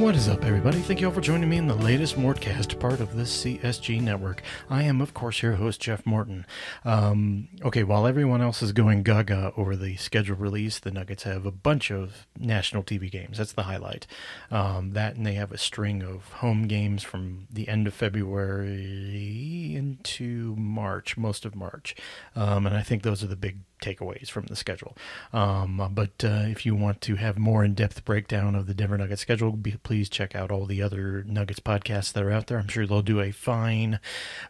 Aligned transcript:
What 0.00 0.16
is 0.16 0.30
up, 0.30 0.46
everybody? 0.46 0.78
Thank 0.78 1.02
you 1.02 1.08
all 1.08 1.12
for 1.12 1.20
joining 1.20 1.50
me 1.50 1.58
in 1.58 1.66
the 1.66 1.74
latest 1.74 2.16
Mortcast, 2.16 2.80
part 2.80 3.00
of 3.00 3.14
this 3.14 3.44
CSG 3.44 4.00
network. 4.00 4.42
I 4.70 4.84
am, 4.84 5.02
of 5.02 5.12
course, 5.12 5.42
your 5.42 5.56
host, 5.56 5.78
Jeff 5.78 6.06
Morton. 6.06 6.46
Um, 6.86 7.48
okay, 7.62 7.84
while 7.84 8.06
everyone 8.06 8.40
else 8.40 8.62
is 8.62 8.72
going 8.72 9.02
gaga 9.02 9.52
over 9.58 9.76
the 9.76 9.96
scheduled 9.96 10.40
release, 10.40 10.78
the 10.78 10.90
Nuggets 10.90 11.24
have 11.24 11.44
a 11.44 11.50
bunch 11.50 11.90
of 11.90 12.26
national 12.38 12.82
TV 12.82 13.10
games. 13.10 13.36
That's 13.36 13.52
the 13.52 13.64
highlight. 13.64 14.06
Um, 14.50 14.94
that, 14.94 15.16
and 15.16 15.26
they 15.26 15.34
have 15.34 15.52
a 15.52 15.58
string 15.58 16.02
of 16.02 16.32
home 16.32 16.66
games 16.66 17.02
from 17.02 17.46
the 17.50 17.68
end 17.68 17.86
of 17.86 17.92
February 17.92 19.76
into 19.76 20.56
March, 20.56 21.18
most 21.18 21.44
of 21.44 21.54
March. 21.54 21.94
Um, 22.34 22.64
and 22.64 22.74
I 22.74 22.80
think 22.80 23.02
those 23.02 23.22
are 23.22 23.28
the 23.28 23.36
big 23.36 23.58
takeaways 23.80 24.30
from 24.30 24.46
the 24.46 24.56
schedule. 24.56 24.96
Um, 25.32 25.90
but 25.92 26.24
uh, 26.24 26.44
if 26.46 26.64
you 26.64 26.74
want 26.74 27.00
to 27.02 27.16
have 27.16 27.38
more 27.38 27.64
in 27.64 27.74
depth 27.74 28.04
breakdown 28.04 28.54
of 28.54 28.66
the 28.66 28.74
Denver 28.74 28.98
Nuggets 28.98 29.22
schedule, 29.22 29.52
be, 29.52 29.72
please 29.82 30.08
check 30.08 30.34
out 30.34 30.50
all 30.50 30.66
the 30.66 30.82
other 30.82 31.24
Nuggets 31.24 31.60
podcasts 31.60 32.12
that 32.12 32.22
are 32.22 32.30
out 32.30 32.46
there. 32.46 32.58
I'm 32.58 32.68
sure 32.68 32.86
they'll 32.86 33.02
do 33.02 33.20
a 33.20 33.30
fine 33.30 34.00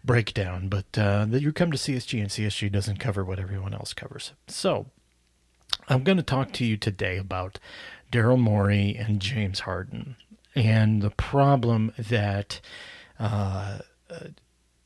breakdown. 0.05 0.69
But 0.69 0.99
uh, 0.99 1.27
you 1.31 1.53
come 1.53 1.71
to 1.71 1.79
CSG, 1.79 2.21
and 2.21 2.31
CSG 2.31 2.71
doesn't 2.71 2.99
cover 2.99 3.25
what 3.25 3.39
everyone 3.39 3.75
else 3.75 3.93
covers. 3.93 4.33
So 4.49 4.87
I'm 5.89 6.05
going 6.05 6.19
to 6.19 6.23
talk 6.23 6.53
to 6.53 6.65
you 6.65 6.77
today 6.77 7.17
about 7.17 7.59
Daryl 8.13 8.39
Morey 8.39 8.97
and 8.99 9.21
James 9.21 9.61
Harden 9.61 10.17
and 10.55 11.03
the 11.03 11.11
problem 11.11 11.93
that. 11.97 12.61
Uh, 13.19 13.81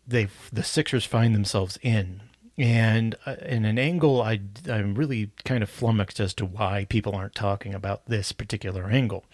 they 0.06 0.28
the 0.52 0.62
Sixers 0.62 1.04
find 1.04 1.34
themselves 1.34 1.78
in 1.82 2.20
and 2.56 3.16
uh, 3.26 3.36
in 3.46 3.64
an 3.64 3.78
angle 3.78 4.22
I, 4.22 4.40
i'm 4.70 4.94
really 4.94 5.30
kind 5.44 5.62
of 5.62 5.70
flummoxed 5.70 6.20
as 6.20 6.34
to 6.34 6.46
why 6.46 6.86
people 6.88 7.14
aren't 7.14 7.34
talking 7.34 7.74
about 7.74 8.06
this 8.06 8.32
particular 8.32 8.86
angle. 8.86 9.24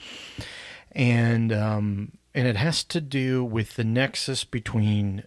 And 0.93 1.53
um, 1.53 2.13
and 2.35 2.47
it 2.47 2.57
has 2.57 2.85
to 2.85 3.01
do 3.01 3.45
with 3.45 3.77
the 3.77 3.85
nexus 3.85 4.45
between 4.45 5.25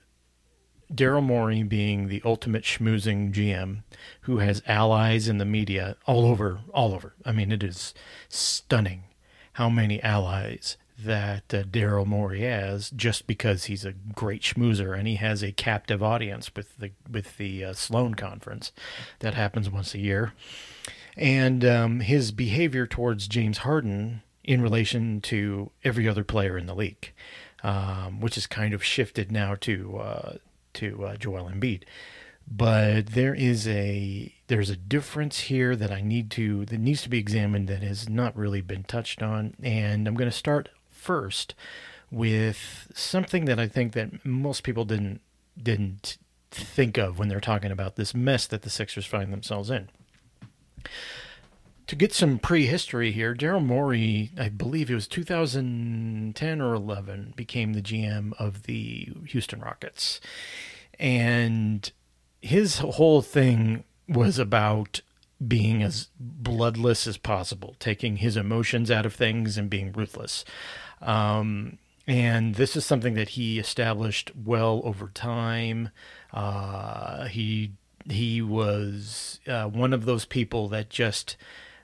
Daryl 0.93 1.23
Morey 1.23 1.63
being 1.63 2.07
the 2.07 2.21
ultimate 2.25 2.63
schmoozing 2.63 3.33
GM 3.33 3.83
who 4.21 4.37
has 4.37 4.61
allies 4.67 5.27
in 5.27 5.37
the 5.37 5.45
media 5.45 5.95
all 6.05 6.25
over 6.25 6.59
all 6.73 6.93
over. 6.93 7.13
I 7.25 7.31
mean 7.31 7.51
it 7.51 7.63
is 7.63 7.93
stunning 8.27 9.03
how 9.53 9.69
many 9.69 10.01
allies 10.01 10.77
that 10.97 11.53
uh, 11.53 11.63
Daryl 11.63 12.05
Morey 12.05 12.41
has 12.41 12.89
just 12.91 13.27
because 13.27 13.65
he's 13.65 13.85
a 13.85 13.93
great 13.93 14.41
schmoozer 14.41 14.97
and 14.97 15.07
he 15.07 15.15
has 15.15 15.43
a 15.43 15.51
captive 15.51 16.03
audience 16.03 16.51
with 16.55 16.77
the 16.77 16.91
with 17.09 17.37
the 17.37 17.65
uh, 17.65 17.73
Sloan 17.73 18.13
conference 18.15 18.71
that 19.19 19.33
happens 19.33 19.69
once 19.69 19.93
a 19.93 19.99
year, 19.99 20.33
and 21.17 21.65
um, 21.65 21.99
his 21.99 22.31
behavior 22.31 22.85
towards 22.87 23.27
James 23.27 23.59
Harden 23.59 24.21
in 24.43 24.61
relation 24.61 25.21
to 25.21 25.71
every 25.83 26.07
other 26.07 26.23
player 26.23 26.57
in 26.57 26.65
the 26.65 26.75
league, 26.75 27.11
um, 27.63 28.19
which 28.19 28.35
has 28.35 28.47
kind 28.47 28.73
of 28.73 28.83
shifted 28.83 29.31
now 29.31 29.55
to 29.55 29.97
uh, 29.97 30.33
to 30.73 31.05
uh, 31.05 31.15
Joel 31.15 31.49
Embiid. 31.49 31.83
But 32.45 33.07
there 33.07 33.33
is 33.33 33.67
a 33.67 34.33
there's 34.47 34.69
a 34.69 34.75
difference 34.75 35.41
here 35.41 35.75
that 35.75 35.91
I 35.91 36.01
need 36.01 36.29
to 36.31 36.65
that 36.65 36.79
needs 36.79 37.01
to 37.03 37.09
be 37.09 37.17
examined 37.17 37.67
that 37.69 37.81
has 37.83 38.09
not 38.09 38.35
really 38.35 38.61
been 38.61 38.83
touched 38.83 39.23
on, 39.23 39.55
and 39.63 40.07
I'm 40.07 40.15
going 40.15 40.29
to 40.29 40.35
start 40.35 40.69
first 41.03 41.53
with 42.09 42.91
something 42.93 43.45
that 43.45 43.59
I 43.59 43.67
think 43.67 43.93
that 43.93 44.25
most 44.25 44.63
people 44.63 44.85
didn't 44.85 45.21
didn't 45.61 46.17
think 46.51 46.97
of 46.97 47.17
when 47.17 47.27
they're 47.27 47.39
talking 47.39 47.71
about 47.71 47.95
this 47.95 48.13
mess 48.13 48.47
that 48.47 48.61
the 48.61 48.69
Sixers 48.69 49.05
find 49.05 49.33
themselves 49.33 49.69
in. 49.69 49.89
To 51.87 51.95
get 51.95 52.13
some 52.13 52.39
prehistory 52.39 53.11
here, 53.11 53.35
Daryl 53.35 53.63
Morey, 53.63 54.31
I 54.37 54.49
believe 54.49 54.89
it 54.89 54.95
was 54.95 55.07
2010 55.07 56.61
or 56.61 56.73
11, 56.73 57.33
became 57.35 57.73
the 57.73 57.81
GM 57.81 58.33
of 58.39 58.63
the 58.63 59.11
Houston 59.27 59.59
Rockets. 59.59 60.21
And 60.97 61.91
his 62.41 62.79
whole 62.79 63.21
thing 63.21 63.83
was 64.07 64.39
about 64.39 65.01
being 65.45 65.83
as 65.83 66.07
bloodless 66.19 67.05
as 67.05 67.17
possible, 67.17 67.75
taking 67.79 68.17
his 68.17 68.37
emotions 68.37 68.89
out 68.89 69.05
of 69.05 69.13
things 69.13 69.57
and 69.57 69.69
being 69.69 69.91
ruthless. 69.91 70.45
Um, 71.03 71.77
and 72.07 72.55
this 72.55 72.75
is 72.75 72.85
something 72.85 73.13
that 73.13 73.29
he 73.29 73.59
established 73.59 74.31
well 74.35 74.81
over 74.83 75.07
time. 75.13 75.89
Uh, 76.33 77.25
he 77.25 77.73
he 78.09 78.41
was 78.41 79.39
uh, 79.47 79.67
one 79.67 79.93
of 79.93 80.05
those 80.05 80.25
people 80.25 80.67
that 80.69 80.89
just 80.89 81.37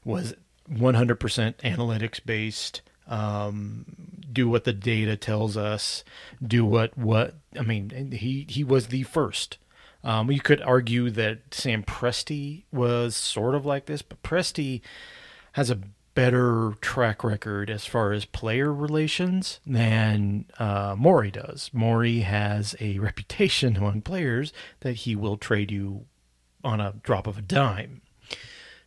was 0.04 0.34
100% 0.70 1.16
analytics 1.58 2.20
based. 2.26 2.82
Um, 3.08 3.86
do 4.32 4.50
what 4.50 4.66
the 4.66 4.74
data 4.74 5.16
tells 5.16 5.56
us. 5.58 6.04
Do 6.46 6.66
what 6.66 6.98
what 6.98 7.36
I 7.58 7.62
mean. 7.62 8.12
He 8.12 8.46
he 8.50 8.64
was 8.64 8.88
the 8.88 9.04
first. 9.04 9.58
Um, 10.04 10.32
you 10.32 10.40
could 10.40 10.62
argue 10.62 11.10
that 11.10 11.54
Sam 11.54 11.84
Presti 11.84 12.64
was 12.72 13.16
sort 13.16 13.56
of 13.56 13.66
like 13.66 13.86
this, 13.86 14.02
but 14.02 14.22
Presti 14.24 14.82
has 15.54 15.70
a 15.70 15.80
better 16.16 16.74
track 16.82 17.24
record 17.24 17.70
as 17.70 17.86
far 17.86 18.12
as 18.12 18.26
player 18.26 18.74
relations 18.74 19.60
than 19.66 20.46
uh, 20.60 20.96
Morey 20.98 21.32
does. 21.32 21.70
Morey 21.74 22.22
has 22.22 22.76
a 22.80 23.00
reputation 23.00 23.78
among 23.78 24.02
players 24.02 24.52
that 24.82 24.94
he 24.94 25.16
will 25.16 25.38
trade 25.38 25.72
you 25.72 26.06
on 26.64 26.82
a 26.82 26.96
drop 27.04 27.28
of 27.28 27.38
a 27.38 27.42
dime 27.42 28.02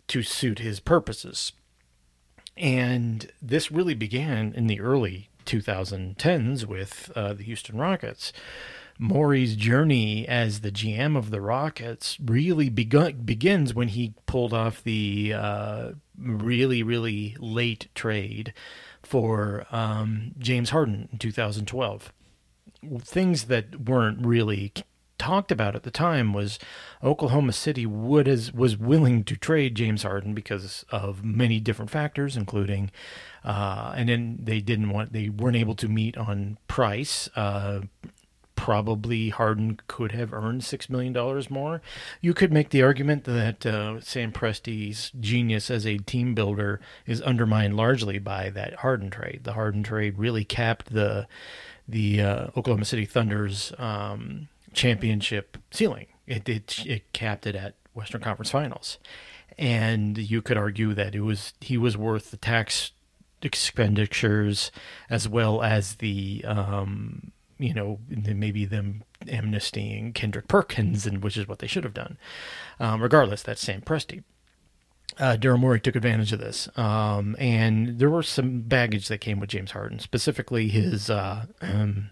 to 0.08 0.22
suit 0.22 0.58
his 0.58 0.80
purposes. 0.80 1.52
And 2.56 3.30
this 3.40 3.72
really 3.72 3.94
began 3.94 4.52
in 4.54 4.66
the 4.66 4.80
early 4.80 5.30
2010s 5.46 6.66
with 6.66 7.10
uh, 7.16 7.32
the 7.32 7.44
Houston 7.44 7.78
Rockets. 7.78 8.32
Morey's 8.98 9.56
journey 9.56 10.26
as 10.28 10.60
the 10.60 10.70
GM 10.70 11.16
of 11.16 11.30
the 11.30 11.40
Rockets 11.40 12.18
really 12.24 12.68
begun, 12.68 13.22
begins 13.24 13.74
when 13.74 13.88
he 13.88 14.14
pulled 14.26 14.52
off 14.52 14.82
the 14.82 15.32
uh, 15.34 15.92
really, 16.18 16.82
really 16.82 17.36
late 17.38 17.88
trade 17.94 18.52
for 19.02 19.66
um, 19.70 20.32
James 20.38 20.70
Harden 20.70 21.08
in 21.12 21.18
2012. 21.18 22.12
Things 23.00 23.44
that 23.44 23.88
weren't 23.88 24.24
really 24.26 24.72
talked 25.22 25.52
about 25.52 25.76
at 25.76 25.84
the 25.84 25.90
time 25.90 26.32
was 26.32 26.58
Oklahoma 27.02 27.52
City 27.52 27.86
would 27.86 28.26
as 28.26 28.52
was 28.52 28.76
willing 28.76 29.22
to 29.24 29.36
trade 29.36 29.76
James 29.76 30.02
Harden 30.02 30.34
because 30.34 30.84
of 30.90 31.24
many 31.24 31.60
different 31.60 31.92
factors, 31.92 32.36
including, 32.36 32.90
uh, 33.44 33.92
and 33.96 34.08
then 34.08 34.38
they 34.42 34.60
didn't 34.60 34.90
want 34.90 35.12
they 35.12 35.28
weren't 35.28 35.56
able 35.56 35.76
to 35.76 35.88
meet 35.88 36.16
on 36.16 36.58
price. 36.66 37.28
Uh, 37.36 37.82
probably 38.54 39.30
Harden 39.30 39.80
could 39.86 40.12
have 40.12 40.32
earned 40.32 40.64
six 40.64 40.88
million 40.88 41.12
dollars 41.12 41.50
more. 41.50 41.82
You 42.20 42.34
could 42.34 42.52
make 42.52 42.70
the 42.70 42.82
argument 42.82 43.24
that 43.24 43.64
uh, 43.66 44.00
Sam 44.00 44.32
Presti's 44.32 45.10
genius 45.18 45.70
as 45.70 45.86
a 45.86 45.98
team 45.98 46.34
builder 46.34 46.80
is 47.06 47.20
undermined 47.22 47.76
largely 47.76 48.18
by 48.18 48.50
that 48.50 48.76
Harden 48.76 49.10
trade. 49.10 49.40
The 49.44 49.54
Harden 49.54 49.82
trade 49.82 50.18
really 50.18 50.44
capped 50.44 50.92
the 50.92 51.26
the 51.88 52.20
uh, 52.20 52.46
Oklahoma 52.56 52.84
City 52.84 53.04
Thunder's 53.04 53.72
um, 53.78 54.48
championship 54.72 55.58
ceiling. 55.70 56.06
It, 56.26 56.48
it 56.48 56.86
it 56.86 57.12
capped 57.12 57.46
it 57.46 57.54
at 57.54 57.74
Western 57.94 58.20
Conference 58.20 58.50
Finals, 58.50 58.98
and 59.58 60.16
you 60.18 60.42
could 60.42 60.56
argue 60.56 60.94
that 60.94 61.14
it 61.14 61.20
was 61.20 61.52
he 61.60 61.76
was 61.76 61.96
worth 61.96 62.30
the 62.30 62.36
tax 62.36 62.92
expenditures 63.42 64.70
as 65.10 65.28
well 65.28 65.62
as 65.62 65.96
the 65.96 66.44
um, 66.46 67.32
you 67.62 67.74
know, 67.74 67.98
maybe 68.08 68.64
them 68.64 69.04
amnestying 69.22 70.14
Kendrick 70.14 70.48
Perkins, 70.48 71.06
and 71.06 71.22
which 71.22 71.36
is 71.36 71.48
what 71.48 71.60
they 71.60 71.66
should 71.66 71.84
have 71.84 71.94
done. 71.94 72.18
Um, 72.80 73.02
regardless, 73.02 73.42
that's 73.42 73.60
Sam 73.60 73.80
Presti. 73.80 74.22
Uh, 75.18 75.36
Daryl 75.38 75.58
Morey 75.58 75.80
took 75.80 75.94
advantage 75.94 76.32
of 76.32 76.38
this, 76.38 76.68
um, 76.76 77.36
and 77.38 77.98
there 77.98 78.08
were 78.08 78.22
some 78.22 78.62
baggage 78.62 79.08
that 79.08 79.18
came 79.18 79.40
with 79.40 79.50
James 79.50 79.72
Harden, 79.72 79.98
specifically 79.98 80.68
his 80.68 81.10
uh, 81.10 81.44
um, 81.60 82.10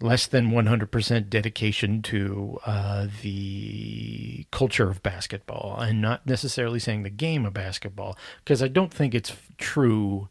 less 0.00 0.26
than 0.26 0.50
100% 0.50 1.30
dedication 1.30 2.02
to 2.02 2.58
uh, 2.66 3.06
the 3.22 4.46
culture 4.50 4.90
of 4.90 5.02
basketball, 5.02 5.78
and 5.78 6.02
not 6.02 6.26
necessarily 6.26 6.80
saying 6.80 7.04
the 7.04 7.10
game 7.10 7.46
of 7.46 7.54
basketball, 7.54 8.18
because 8.44 8.62
I 8.62 8.68
don't 8.68 8.92
think 8.92 9.14
it's 9.14 9.32
true 9.56 10.28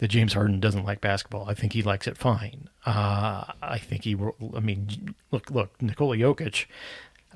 that 0.00 0.08
James 0.08 0.32
Harden 0.32 0.60
doesn't 0.60 0.84
like 0.84 1.02
basketball. 1.02 1.48
I 1.48 1.54
think 1.54 1.74
he 1.74 1.82
likes 1.82 2.06
it 2.06 2.16
fine. 2.16 2.70
Uh, 2.86 3.44
I 3.62 3.78
think 3.78 4.04
he, 4.04 4.16
I 4.56 4.60
mean, 4.60 5.14
look, 5.30 5.50
look, 5.50 5.80
Nikola 5.80 6.16
Jokic 6.16 6.64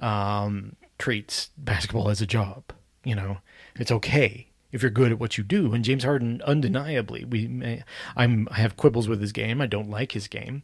um, 0.00 0.74
treats 0.98 1.50
basketball 1.58 2.08
as 2.08 2.22
a 2.22 2.26
job. 2.26 2.64
You 3.04 3.16
know, 3.16 3.38
it's 3.76 3.92
okay 3.92 4.48
if 4.72 4.80
you're 4.80 4.90
good 4.90 5.12
at 5.12 5.18
what 5.18 5.36
you 5.36 5.44
do. 5.44 5.74
And 5.74 5.84
James 5.84 6.04
Harden, 6.04 6.40
undeniably, 6.46 7.26
we, 7.26 7.46
may, 7.46 7.84
I'm, 8.16 8.48
I 8.50 8.54
have 8.54 8.78
quibbles 8.78 9.08
with 9.08 9.20
his 9.20 9.30
game. 9.30 9.60
I 9.60 9.66
don't 9.66 9.90
like 9.90 10.12
his 10.12 10.26
game, 10.26 10.62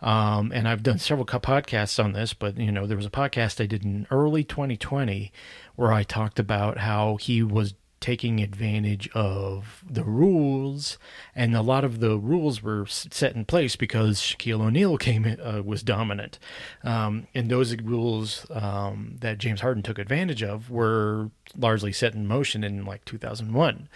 um, 0.00 0.52
and 0.54 0.68
I've 0.68 0.84
done 0.84 0.98
several 0.98 1.26
podcasts 1.26 2.02
on 2.02 2.12
this. 2.12 2.32
But 2.32 2.58
you 2.58 2.70
know, 2.70 2.86
there 2.86 2.96
was 2.96 3.06
a 3.06 3.10
podcast 3.10 3.60
I 3.60 3.66
did 3.66 3.84
in 3.84 4.06
early 4.12 4.44
2020 4.44 5.32
where 5.74 5.92
I 5.92 6.04
talked 6.04 6.38
about 6.38 6.78
how 6.78 7.16
he 7.16 7.42
was 7.42 7.74
taking 8.00 8.40
advantage 8.40 9.08
of 9.14 9.84
the 9.88 10.04
rules, 10.04 10.98
and 11.34 11.54
a 11.54 11.62
lot 11.62 11.84
of 11.84 12.00
the 12.00 12.16
rules 12.18 12.62
were 12.62 12.86
set 12.86 13.34
in 13.34 13.44
place 13.44 13.76
because 13.76 14.20
Shaquille 14.20 14.62
O'Neal 14.62 14.96
came 14.98 15.36
uh, 15.42 15.62
was 15.62 15.82
dominant, 15.82 16.38
um, 16.82 17.26
and 17.34 17.50
those 17.50 17.76
rules 17.76 18.46
um, 18.50 19.16
that 19.20 19.38
James 19.38 19.60
Harden 19.60 19.82
took 19.82 19.98
advantage 19.98 20.42
of 20.42 20.70
were 20.70 21.30
largely 21.56 21.92
set 21.92 22.14
in 22.14 22.26
motion 22.26 22.64
in 22.64 22.84
like 22.84 23.04
2001. 23.04 23.88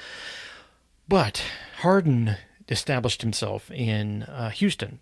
But 1.08 1.42
Harden 1.78 2.36
established 2.68 3.22
himself 3.22 3.70
in 3.70 4.22
uh, 4.24 4.50
Houston. 4.50 5.00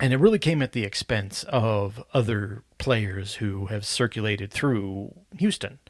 And 0.00 0.12
it 0.12 0.18
really 0.18 0.38
came 0.38 0.62
at 0.62 0.72
the 0.72 0.84
expense 0.84 1.44
of 1.44 2.02
other 2.14 2.62
players 2.78 3.34
who 3.34 3.66
have 3.66 3.84
circulated 3.84 4.52
through 4.52 5.12
Houston. 5.38 5.80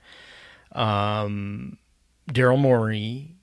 Um, 0.73 1.79
Daryl 2.29 2.59
Morey, 2.59 3.37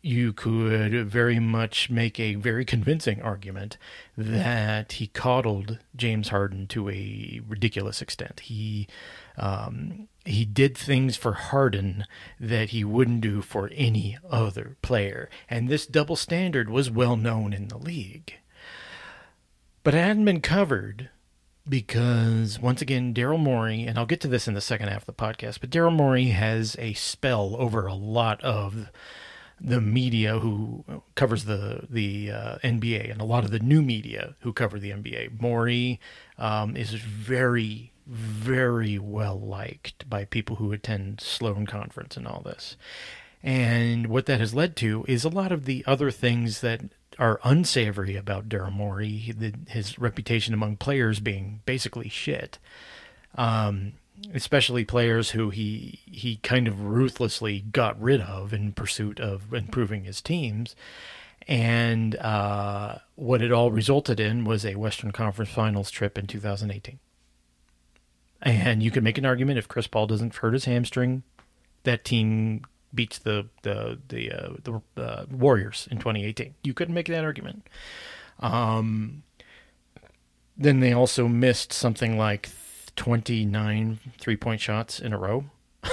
you 0.00 0.32
could 0.32 1.06
very 1.08 1.40
much 1.40 1.90
make 1.90 2.20
a 2.20 2.36
very 2.36 2.64
convincing 2.64 3.20
argument 3.20 3.76
that 4.16 4.92
he 4.92 5.08
coddled 5.08 5.80
James 5.96 6.28
Harden 6.28 6.68
to 6.68 6.88
a 6.88 7.40
ridiculous 7.46 8.00
extent. 8.00 8.40
He 8.40 8.86
um, 9.36 10.08
he 10.24 10.44
did 10.44 10.78
things 10.78 11.16
for 11.16 11.32
Harden 11.32 12.04
that 12.38 12.70
he 12.70 12.84
wouldn't 12.84 13.20
do 13.20 13.42
for 13.42 13.68
any 13.74 14.16
other 14.30 14.76
player, 14.80 15.28
and 15.50 15.68
this 15.68 15.86
double 15.86 16.16
standard 16.16 16.70
was 16.70 16.88
well 16.88 17.16
known 17.16 17.52
in 17.52 17.66
the 17.68 17.78
league. 17.78 18.34
But 19.82 19.94
it 19.94 19.98
hadn't 19.98 20.24
been 20.24 20.40
covered 20.40 21.10
because 21.68 22.58
once 22.60 22.80
again, 22.82 23.12
Daryl 23.14 23.38
Morey, 23.38 23.82
and 23.82 23.98
I'll 23.98 24.06
get 24.06 24.20
to 24.22 24.28
this 24.28 24.48
in 24.48 24.54
the 24.54 24.60
second 24.60 24.88
half 24.88 25.02
of 25.02 25.06
the 25.06 25.12
podcast, 25.12 25.60
but 25.60 25.70
Daryl 25.70 25.92
Morey 25.92 26.26
has 26.26 26.76
a 26.78 26.94
spell 26.94 27.56
over 27.58 27.86
a 27.86 27.94
lot 27.94 28.42
of 28.42 28.90
the 29.60 29.80
media 29.80 30.38
who 30.38 30.84
covers 31.14 31.44
the 31.44 31.86
the 31.88 32.30
uh, 32.30 32.58
NBA 32.62 33.10
and 33.10 33.20
a 33.20 33.24
lot 33.24 33.44
of 33.44 33.50
the 33.50 33.58
new 33.58 33.82
media 33.82 34.34
who 34.40 34.52
cover 34.52 34.78
the 34.78 34.90
NBA. 34.90 35.40
Morey 35.40 35.98
um, 36.38 36.76
is 36.76 36.92
very 36.92 37.92
very 38.06 38.98
well 38.98 39.40
liked 39.40 40.08
by 40.08 40.24
people 40.24 40.56
who 40.56 40.72
attend 40.72 41.20
Sloan 41.20 41.66
Conference 41.66 42.16
and 42.16 42.26
all 42.26 42.40
this. 42.42 42.76
And 43.42 44.06
what 44.08 44.26
that 44.26 44.40
has 44.40 44.54
led 44.54 44.76
to 44.76 45.04
is 45.08 45.24
a 45.24 45.28
lot 45.28 45.52
of 45.52 45.64
the 45.64 45.84
other 45.86 46.10
things 46.10 46.60
that 46.60 46.82
are 47.18 47.40
unsavory 47.44 48.16
about 48.16 48.48
Daryl 48.48 48.72
Morey, 48.72 49.34
his 49.68 49.98
reputation 49.98 50.54
among 50.54 50.76
players 50.76 51.20
being 51.20 51.60
basically 51.64 52.08
shit. 52.08 52.58
Um, 53.34 53.94
especially 54.32 54.84
players 54.84 55.30
who 55.30 55.50
he 55.50 56.00
he 56.06 56.36
kind 56.36 56.66
of 56.66 56.80
ruthlessly 56.80 57.60
got 57.72 58.00
rid 58.00 58.20
of 58.20 58.52
in 58.52 58.72
pursuit 58.72 59.20
of 59.20 59.52
improving 59.52 60.04
his 60.04 60.20
teams. 60.20 60.74
And 61.48 62.16
uh, 62.16 62.96
what 63.14 63.42
it 63.42 63.52
all 63.52 63.70
resulted 63.70 64.18
in 64.18 64.44
was 64.44 64.64
a 64.64 64.74
Western 64.74 65.12
Conference 65.12 65.50
Finals 65.50 65.90
trip 65.90 66.18
in 66.18 66.26
2018. 66.26 66.98
And 68.42 68.82
you 68.82 68.90
could 68.90 69.04
make 69.04 69.18
an 69.18 69.26
argument 69.26 69.58
if 69.58 69.68
Chris 69.68 69.86
Paul 69.86 70.06
doesn't 70.06 70.34
hurt 70.34 70.54
his 70.54 70.64
hamstring, 70.64 71.22
that 71.84 72.04
team 72.04 72.62
beats 72.94 73.18
the 73.18 73.46
the 73.62 73.98
the 74.08 74.32
uh, 74.32 74.54
the 74.62 74.80
uh, 75.02 75.26
Warriors 75.30 75.88
in 75.90 75.98
2018. 75.98 76.54
You 76.62 76.74
couldn't 76.74 76.94
make 76.94 77.08
that 77.08 77.24
argument. 77.24 77.68
Um, 78.40 79.22
then 80.56 80.80
they 80.80 80.92
also 80.92 81.28
missed 81.28 81.72
something 81.72 82.16
like 82.18 82.50
29 82.96 83.98
three 84.18 84.36
point 84.36 84.60
shots 84.60 85.00
in 85.00 85.12
a 85.12 85.18
row. 85.18 85.44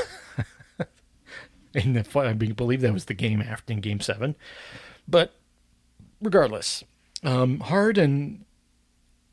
in 1.73 1.93
the 1.93 2.19
I 2.19 2.33
believe 2.33 2.81
that 2.81 2.93
was 2.93 3.05
the 3.05 3.13
game 3.13 3.41
after 3.41 3.73
in 3.73 3.81
Game 3.81 3.99
Seven, 3.99 4.35
but 5.07 5.33
regardless, 6.21 6.83
um, 7.23 7.59
Harden 7.59 8.45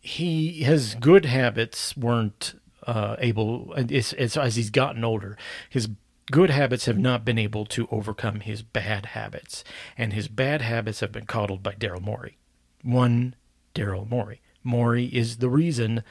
he 0.01 0.63
his 0.65 0.95
good 0.95 1.27
habits 1.27 1.97
weren't 1.97 2.55
uh, 2.87 3.17
able 3.19 3.73
as, 3.77 4.15
it's, 4.15 4.37
as 4.37 4.57
he's 4.57 4.71
gotten 4.71 5.05
older 5.05 5.37
his 5.69 5.89
good 6.31 6.51
habits 6.51 6.87
have 6.87 6.99
not 6.99 7.25
been 7.25 7.39
able 7.39 7.67
to 7.67 7.89
overcome 7.91 8.41
his 8.41 8.63
bad 8.63 9.07
habits, 9.07 9.65
and 9.97 10.13
his 10.13 10.29
bad 10.29 10.63
habits 10.63 11.01
have 11.01 11.13
been 11.13 11.27
coddled 11.27 11.63
by 11.63 11.75
Daryl 11.75 12.01
Morey. 12.01 12.39
One, 12.83 13.35
Daryl 13.75 14.09
Morey. 14.09 14.41
Morey 14.63 15.07
is 15.07 15.39
the 15.39 15.49
reason 15.49 16.03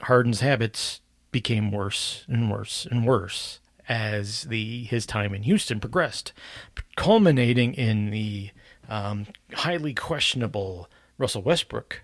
Harden's 0.00 0.40
habits 0.40 1.00
became 1.30 1.70
worse 1.70 2.24
and 2.28 2.50
worse 2.50 2.86
and 2.90 3.06
worse 3.06 3.60
as 3.88 4.42
the 4.44 4.84
his 4.84 5.06
time 5.06 5.34
in 5.34 5.42
Houston 5.42 5.80
progressed, 5.80 6.32
culminating 6.96 7.74
in 7.74 8.10
the 8.10 8.50
um, 8.88 9.26
highly 9.54 9.94
questionable 9.94 10.88
Russell 11.18 11.42
Westbrook 11.42 12.02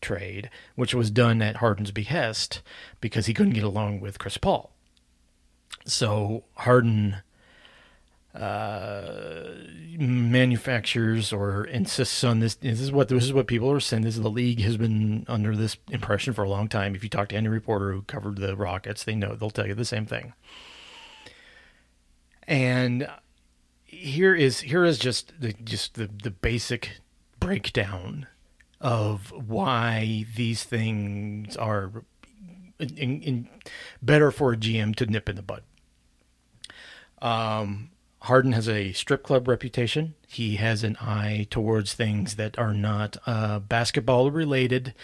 trade, 0.00 0.50
which 0.74 0.94
was 0.94 1.10
done 1.10 1.42
at 1.42 1.56
Harden's 1.56 1.92
behest 1.92 2.62
because 3.00 3.26
he 3.26 3.34
couldn't 3.34 3.54
get 3.54 3.64
along 3.64 4.00
with 4.00 4.18
Chris 4.18 4.36
Paul. 4.36 4.71
So 5.84 6.44
Harden 6.54 7.16
uh, 8.34 9.42
manufactures 9.98 11.32
or 11.32 11.64
insists 11.64 12.24
on 12.24 12.40
this. 12.40 12.54
This 12.54 12.80
is 12.80 12.90
what 12.90 13.08
this 13.08 13.24
is 13.24 13.32
what 13.32 13.46
people 13.46 13.70
are 13.70 13.80
saying. 13.80 14.02
This 14.04 14.16
is 14.16 14.22
the 14.22 14.30
league 14.30 14.60
has 14.60 14.76
been 14.76 15.26
under 15.28 15.54
this 15.54 15.76
impression 15.90 16.32
for 16.32 16.42
a 16.42 16.48
long 16.48 16.68
time. 16.68 16.94
If 16.94 17.02
you 17.02 17.10
talk 17.10 17.28
to 17.28 17.36
any 17.36 17.48
reporter 17.48 17.92
who 17.92 18.02
covered 18.02 18.36
the 18.36 18.56
Rockets, 18.56 19.04
they 19.04 19.14
know 19.14 19.34
they'll 19.34 19.50
tell 19.50 19.66
you 19.66 19.74
the 19.74 19.84
same 19.84 20.06
thing. 20.06 20.32
And 22.48 23.08
here 23.84 24.34
is 24.34 24.60
here 24.60 24.84
is 24.84 24.98
just 24.98 25.38
the 25.38 25.52
just 25.52 25.94
the, 25.94 26.08
the 26.22 26.30
basic 26.30 27.00
breakdown 27.38 28.26
of 28.80 29.30
why 29.30 30.24
these 30.34 30.64
things 30.64 31.56
are 31.56 32.04
in, 32.82 33.22
in 33.22 33.48
better 34.00 34.30
for 34.30 34.52
a 34.52 34.56
GM 34.56 34.94
to 34.96 35.06
nip 35.06 35.28
in 35.28 35.36
the 35.36 35.42
bud. 35.42 35.62
Um, 37.20 37.90
Harden 38.22 38.52
has 38.52 38.68
a 38.68 38.92
strip 38.92 39.24
club 39.24 39.48
reputation. 39.48 40.14
He 40.28 40.56
has 40.56 40.84
an 40.84 40.96
eye 41.00 41.48
towards 41.50 41.94
things 41.94 42.36
that 42.36 42.56
are 42.56 42.72
not 42.72 43.16
uh, 43.26 43.58
basketball 43.58 44.30
related, 44.30 44.94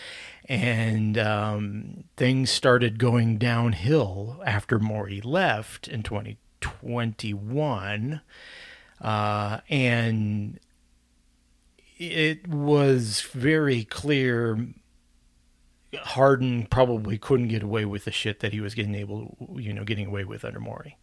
and 0.45 1.19
um, 1.19 2.05
things 2.17 2.51
started 2.51 2.99
going 2.99 3.39
downhill 3.39 4.41
after 4.47 4.79
Morey 4.79 5.21
left 5.21 5.89
in 5.89 6.05
2021, 6.05 8.21
uh, 9.01 9.61
and 9.69 10.61
it 11.99 12.47
was 12.47 13.23
very 13.23 13.83
clear 13.83 14.69
Harden 15.97 16.67
probably 16.67 17.19
couldn't 17.19 17.49
get 17.49 17.63
away 17.63 17.85
with 17.85 18.05
the 18.05 18.13
shit 18.13 18.41
that 18.41 18.53
he 18.53 18.61
was 18.61 18.75
getting 18.75 18.95
able, 18.95 19.37
you 19.57 19.73
know, 19.73 19.85
getting 19.85 20.07
away 20.07 20.25
with 20.25 20.45
under 20.45 20.61
Morey. 20.61 20.97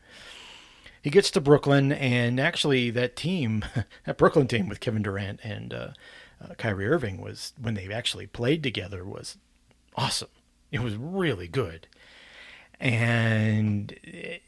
He 1.01 1.09
gets 1.09 1.29
to 1.31 1.41
Brooklyn, 1.41 1.91
and 1.91 2.39
actually, 2.39 2.89
that 2.91 3.15
team, 3.15 3.63
that 4.05 4.17
Brooklyn 4.17 4.47
team 4.47 4.67
with 4.67 4.79
Kevin 4.79 5.03
Durant 5.03 5.39
and 5.43 5.73
uh, 5.73 5.87
uh, 6.41 6.53
Kyrie 6.57 6.87
Irving 6.87 7.21
was 7.21 7.53
when 7.61 7.75
they 7.75 7.91
actually 7.91 8.27
played 8.27 8.63
together 8.63 9.05
was 9.05 9.37
awesome. 9.95 10.29
It 10.71 10.81
was 10.81 10.95
really 10.95 11.47
good, 11.47 11.87
and 12.79 13.95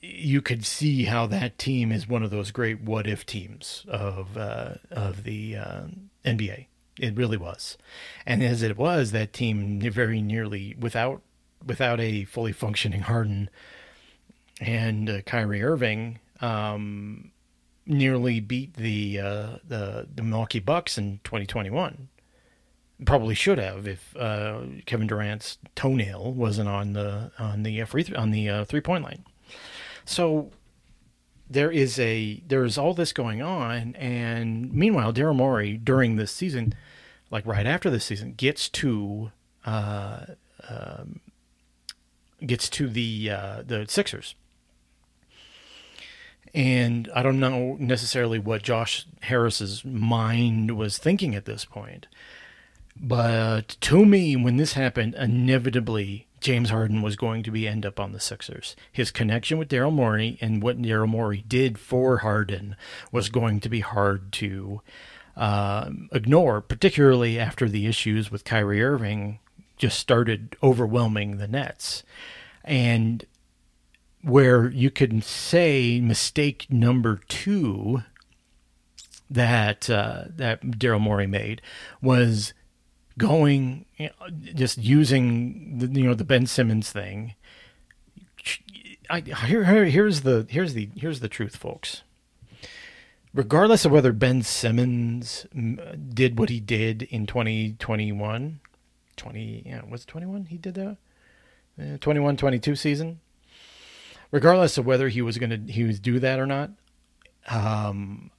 you 0.02 0.42
could 0.42 0.66
see 0.66 1.06
how 1.06 1.28
that 1.28 1.58
team 1.58 1.92
is 1.92 2.08
one 2.08 2.24
of 2.24 2.32
those 2.32 2.52
great 2.52 2.82
what 2.82 3.08
if 3.08 3.26
teams 3.26 3.86
of 3.88 4.36
uh, 4.36 4.76
of 4.92 5.24
the 5.24 5.56
uh, 5.58 5.84
NBA. 6.26 6.66
It 7.00 7.16
really 7.16 7.38
was, 7.38 7.78
and 8.26 8.44
as 8.44 8.64
it 8.64 8.78
was, 8.78 9.12
that 9.12 9.34
team 9.34 9.80
very 9.80 10.22
nearly 10.22 10.76
without 10.80 11.22
without 11.66 12.00
a 12.00 12.26
fully 12.26 12.52
functioning 12.52 13.02
Harden 13.02 13.50
and 14.60 15.10
uh, 15.10 15.22
Kyrie 15.22 15.64
Irving, 15.64 16.20
um, 16.42 17.32
nearly 17.86 18.40
beat 18.40 18.76
the 18.76 19.20
uh, 19.20 19.48
the 19.68 20.08
the 20.14 20.24
Milwaukee 20.24 20.60
Bucks 20.60 20.98
in 20.98 21.20
2021. 21.24 22.10
Probably 23.06 23.36
should 23.36 23.60
have 23.60 23.88
if 23.88 24.16
uh, 24.18 24.62
Kevin 24.86 25.08
Durant's 25.08 25.60
toenail 25.76 26.34
wasn't 26.34 26.70
on 26.70 26.94
the 26.94 27.32
on 27.38 27.64
the 27.64 27.82
uh, 27.82 27.86
free 27.86 28.04
th- 28.04 28.18
on 28.18 28.32
the 28.32 28.50
uh, 28.50 28.66
three 28.66 28.82
point 28.82 29.04
line. 29.04 29.24
So 30.06 30.52
there 31.50 31.72
is 31.72 32.00
a 32.00 32.42
there 32.48 32.64
is 32.64 32.78
all 32.78 32.94
this 32.94 33.14
going 33.14 33.42
on, 33.42 33.96
and 33.96 34.74
meanwhile, 34.74 35.14
Daryl 35.14 35.36
Morey 35.36 35.78
during 35.78 36.16
this 36.16 36.32
season 36.32 36.74
like 37.32 37.46
right 37.46 37.66
after 37.66 37.90
the 37.90 38.00
season, 38.00 38.34
gets 38.34 38.70
to 38.70 39.32
uh, 39.66 40.26
um, 40.70 41.20
gets 42.46 42.70
to 42.70 42.88
the 42.88 43.30
uh, 43.32 43.64
the 43.66 43.86
Sixers. 43.88 44.36
And 46.54 47.10
I 47.14 47.24
don't 47.24 47.40
know 47.40 47.76
necessarily 47.80 48.40
what 48.40 48.64
Josh 48.64 49.06
Harris's 49.22 49.84
mind 49.86 50.78
was 50.78 50.98
thinking 50.98 51.36
at 51.36 51.46
this 51.46 51.66
point. 51.66 52.08
But 53.00 53.78
to 53.82 54.06
me, 54.06 54.36
when 54.36 54.58
this 54.58 54.74
happened, 54.74 55.14
inevitably 55.16 56.28
James 56.40 56.70
Harden 56.70 57.02
was 57.02 57.16
going 57.16 57.44
to 57.44 57.52
be 57.52 57.68
end 57.68 57.86
up 57.86 58.00
on 58.00 58.12
the 58.12 58.20
Sixers. 58.20 58.76
His 58.92 59.12
connection 59.12 59.58
with 59.58 59.70
Daryl 59.70 59.94
Morey 59.94 60.38
and 60.42 60.64
what 60.64 60.82
Daryl 60.82 61.08
Morey 61.08 61.44
did 61.48 61.78
for 61.78 62.20
Harden 62.20 62.76
was 63.12 63.30
going 63.30 63.60
to 63.60 63.70
be 63.70 63.82
hard 63.82 64.32
to 64.34 64.82
uh, 65.38 65.92
ignore, 66.12 66.62
particularly 66.62 67.40
after 67.40 67.70
the 67.70 67.86
issues 67.86 68.32
with 68.32 68.44
Kyrie 68.44 68.84
Irving 68.84 69.40
just 69.78 70.00
started 70.00 70.56
overwhelming 70.64 71.38
the 71.38 71.48
Nets. 71.48 72.04
And 72.64 73.24
where 74.24 74.70
you 74.70 74.90
can 74.90 75.22
say 75.22 76.02
mistake 76.02 76.66
number 76.70 77.22
two 77.30 78.04
that 79.30 79.90
uh, 79.90 80.26
that 80.30 80.62
Daryl 80.62 81.00
Morey 81.00 81.28
made 81.28 81.62
was 82.02 82.54
going 83.18 83.86
you 83.98 84.08
know, 84.08 84.30
just 84.56 84.78
using 84.78 85.78
the, 85.78 85.88
you 85.88 86.08
know 86.08 86.14
the 86.14 86.24
Ben 86.24 86.48
Simmons 86.48 86.92
thing. 86.92 87.36
I, 89.10 89.22
here, 89.22 89.64
here, 89.64 89.86
here's 89.86 90.22
the 90.22 90.46
here's 90.50 90.74
the 90.74 90.90
here's 90.96 91.20
the 91.20 91.30
truth, 91.30 91.56
folks. 91.56 92.02
Regardless 93.34 93.86
of 93.86 93.92
whether 93.92 94.14
Ben 94.14 94.42
Simmons 94.42 95.46
did 96.14 96.40
what 96.40 96.50
he 96.50 96.60
did 96.60 97.04
in 97.04 97.26
2021, 97.26 98.60
20 99.16 99.64
yeah, 99.66 99.82
was 99.90 100.04
it 100.04 100.08
21 100.08 100.46
he 100.46 100.58
did 100.58 100.76
that? 100.76 100.98
Uh, 101.80 101.98
21 102.00 102.38
22 102.38 102.76
season. 102.76 103.20
Regardless 104.32 104.78
of 104.78 104.86
whether 104.86 105.10
he 105.10 105.22
was 105.22 105.38
going 105.38 105.50
to 105.50 105.72
he 105.72 105.84
was 105.84 106.00
do 106.00 106.20
that 106.20 106.40
or 106.40 106.46
not, 106.46 106.72
um 107.50 108.32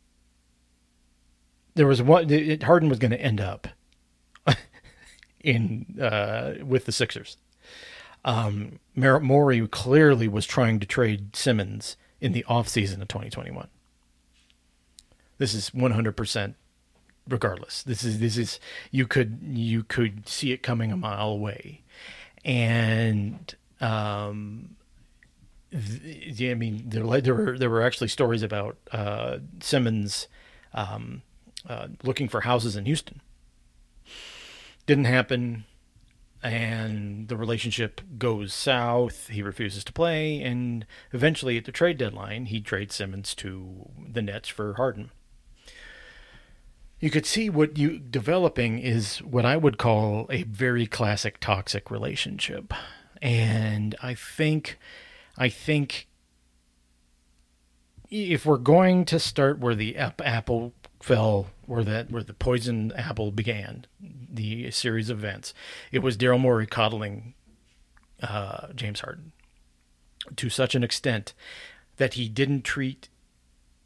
there 1.75 1.87
was 1.87 2.02
one 2.02 2.28
Harden 2.62 2.88
was 2.88 2.99
going 2.99 3.12
to 3.12 3.21
end 3.21 3.40
up 3.40 3.68
in 5.45 5.99
uh, 6.00 6.54
with 6.64 6.87
the 6.87 6.92
Sixers. 6.92 7.37
Um, 8.25 8.80
Merritt 8.97 9.23
Morey 9.23 9.66
clearly 9.68 10.26
was 10.26 10.45
trying 10.45 10.80
to 10.80 10.87
trade 10.87 11.37
Simmons 11.37 11.97
in 12.21 12.33
the 12.33 12.45
offseason 12.49 13.00
of 13.00 13.07
2021. 13.07 13.68
This 15.38 15.54
is 15.54 15.71
100% 15.71 16.54
regardless. 17.28 17.83
This 17.83 18.04
is 18.04 18.21
this 18.21 18.37
is 18.37 18.59
you 18.90 19.07
could 19.07 19.38
you 19.42 19.85
could 19.85 20.28
see 20.28 20.52
it 20.52 20.62
coming 20.62 20.92
a 20.92 20.97
mile 20.97 21.28
away. 21.28 21.83
And 22.45 23.54
um 23.80 24.76
th- 25.71 26.40
I 26.50 26.54
mean 26.54 26.85
there 26.87 27.21
there 27.21 27.35
were 27.35 27.59
there 27.59 27.71
were 27.71 27.83
actually 27.83 28.09
stories 28.09 28.42
about 28.42 28.76
uh 28.92 29.38
Simmons 29.61 30.28
um 30.75 31.23
uh, 31.68 31.88
looking 32.02 32.28
for 32.28 32.42
houses 32.42 32.76
in 32.76 32.87
Houston 32.87 33.21
didn't 34.88 35.04
happen, 35.04 35.66
and 36.42 37.28
the 37.28 37.37
relationship 37.37 38.00
goes 38.16 38.54
south. 38.54 39.28
He 39.28 39.42
refuses 39.42 39.85
to 39.85 39.92
play, 39.92 40.40
and 40.40 40.87
eventually 41.12 41.59
at 41.59 41.66
the 41.66 41.73
trade 41.73 41.99
deadline, 41.99 42.47
he 42.47 42.61
trades 42.61 42.95
Simmons 42.95 43.35
to 43.37 43.90
the 44.11 44.23
Nets 44.23 44.49
for 44.49 44.75
Harden. 44.75 45.11
You 47.00 47.10
could 47.10 47.26
see 47.26 47.48
what 47.48 47.78
you 47.78 47.98
developing 47.98 48.80
is 48.80 49.18
what 49.18 49.44
I 49.44 49.56
would 49.56 49.78
call 49.78 50.26
a 50.30 50.42
very 50.42 50.86
classic 50.86 51.38
toxic 51.38 51.90
relationship. 51.90 52.74
And 53.22 53.94
I 54.02 54.14
think 54.14 54.78
I 55.36 55.48
think 55.48 56.08
if 58.10 58.44
we're 58.44 58.56
going 58.56 59.04
to 59.04 59.18
start 59.18 59.58
where 59.58 59.74
the 59.74 59.96
apple 59.96 60.72
fell 61.00 61.46
where 61.66 61.84
that 61.84 62.10
where 62.10 62.22
the 62.22 62.34
poison 62.34 62.92
apple 62.92 63.30
began, 63.30 63.86
the 64.00 64.70
series 64.70 65.10
of 65.10 65.18
events. 65.18 65.54
It 65.92 66.00
was 66.00 66.16
Daryl 66.16 66.40
Morey 66.40 66.66
coddling 66.66 67.34
uh, 68.22 68.72
James 68.74 69.00
Harden 69.00 69.32
to 70.34 70.50
such 70.50 70.74
an 70.74 70.82
extent 70.82 71.34
that 71.98 72.14
he 72.14 72.28
didn't 72.28 72.62
treat 72.62 73.08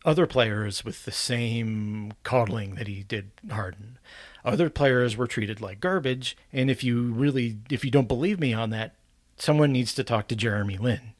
other 0.05 0.27
players 0.27 0.85
with 0.85 1.05
the 1.05 1.13
same 1.13 2.13
coddling 2.23 2.75
that 2.75 2.89
he 2.89 3.03
did 3.03 3.31
Harden. 3.51 3.99
Other 4.45 4.69
players 4.71 5.17
were 5.17 5.27
treated 5.27 5.61
like 5.61 5.81
garbage, 5.81 6.37
and 6.53 6.71
if 6.71 6.83
you 6.83 7.13
really 7.13 7.59
if 7.71 7.85
you 7.85 7.91
don't 7.91 8.09
believe 8.09 8.41
me 8.41 8.53
on 8.53 8.71
that, 8.71 8.95
someone 9.37 9.73
needs 9.73 9.95
to 9.95 10.05
talk 10.05 10.29
to 10.29 10.37
Jeremy 10.37 10.79
Lin 10.79 11.13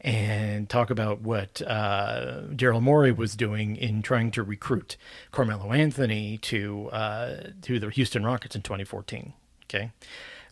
and 0.00 0.68
talk 0.68 0.90
about 0.90 1.20
what 1.20 1.60
uh, 1.66 2.42
Daryl 2.50 2.80
Morey 2.80 3.12
was 3.12 3.34
doing 3.34 3.76
in 3.76 4.02
trying 4.02 4.30
to 4.32 4.42
recruit 4.42 4.96
Carmelo 5.32 5.72
Anthony 5.72 6.38
to 6.38 6.88
uh, 6.90 7.36
to 7.62 7.78
the 7.78 7.90
Houston 7.90 8.24
Rockets 8.24 8.56
in 8.56 8.62
2014. 8.62 9.32
Okay, 9.64 9.90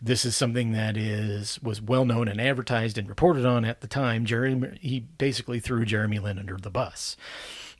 this 0.00 0.25
is 0.25 0.37
something 0.37 0.73
that 0.73 0.97
is 0.97 1.61
was 1.62 1.81
well 1.81 2.05
known 2.05 2.29
and 2.29 2.41
advertised 2.41 2.99
and 2.99 3.09
reported 3.09 3.47
on 3.47 3.65
at 3.65 3.81
the 3.81 3.87
time. 3.87 4.25
Jeremy 4.25 4.79
he 4.81 5.00
basically 5.00 5.61
threw 5.61 5.85
Jeremy 5.85 6.19
Lin 6.19 6.38
under 6.38 6.57
the 6.57 6.71
bus. 6.71 7.17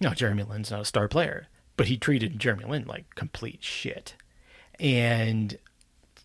Now 0.01 0.15
Jeremy 0.15 0.45
Lin's 0.45 0.71
not 0.71 0.83
a 0.83 0.87
star 0.87 1.09
player, 1.09 1.49
but 1.77 1.87
he 1.87 1.97
treated 1.97 2.39
Jeremy 2.39 2.65
Lin 2.65 2.85
like 2.87 3.15
complete 3.15 3.63
shit, 3.63 4.15
and 4.81 5.59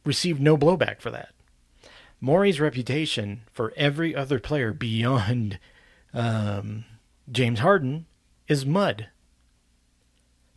received 0.05 0.41
no 0.41 0.57
blowback 0.57 1.01
for 1.01 1.11
that. 1.11 1.33
Morey's 2.19 2.59
reputation 2.59 3.41
for 3.51 3.73
every 3.75 4.15
other 4.15 4.39
player 4.39 4.73
beyond 4.73 5.57
um, 6.13 6.85
James 7.31 7.59
Harden 7.59 8.05
is 8.47 8.65
mud. 8.65 9.07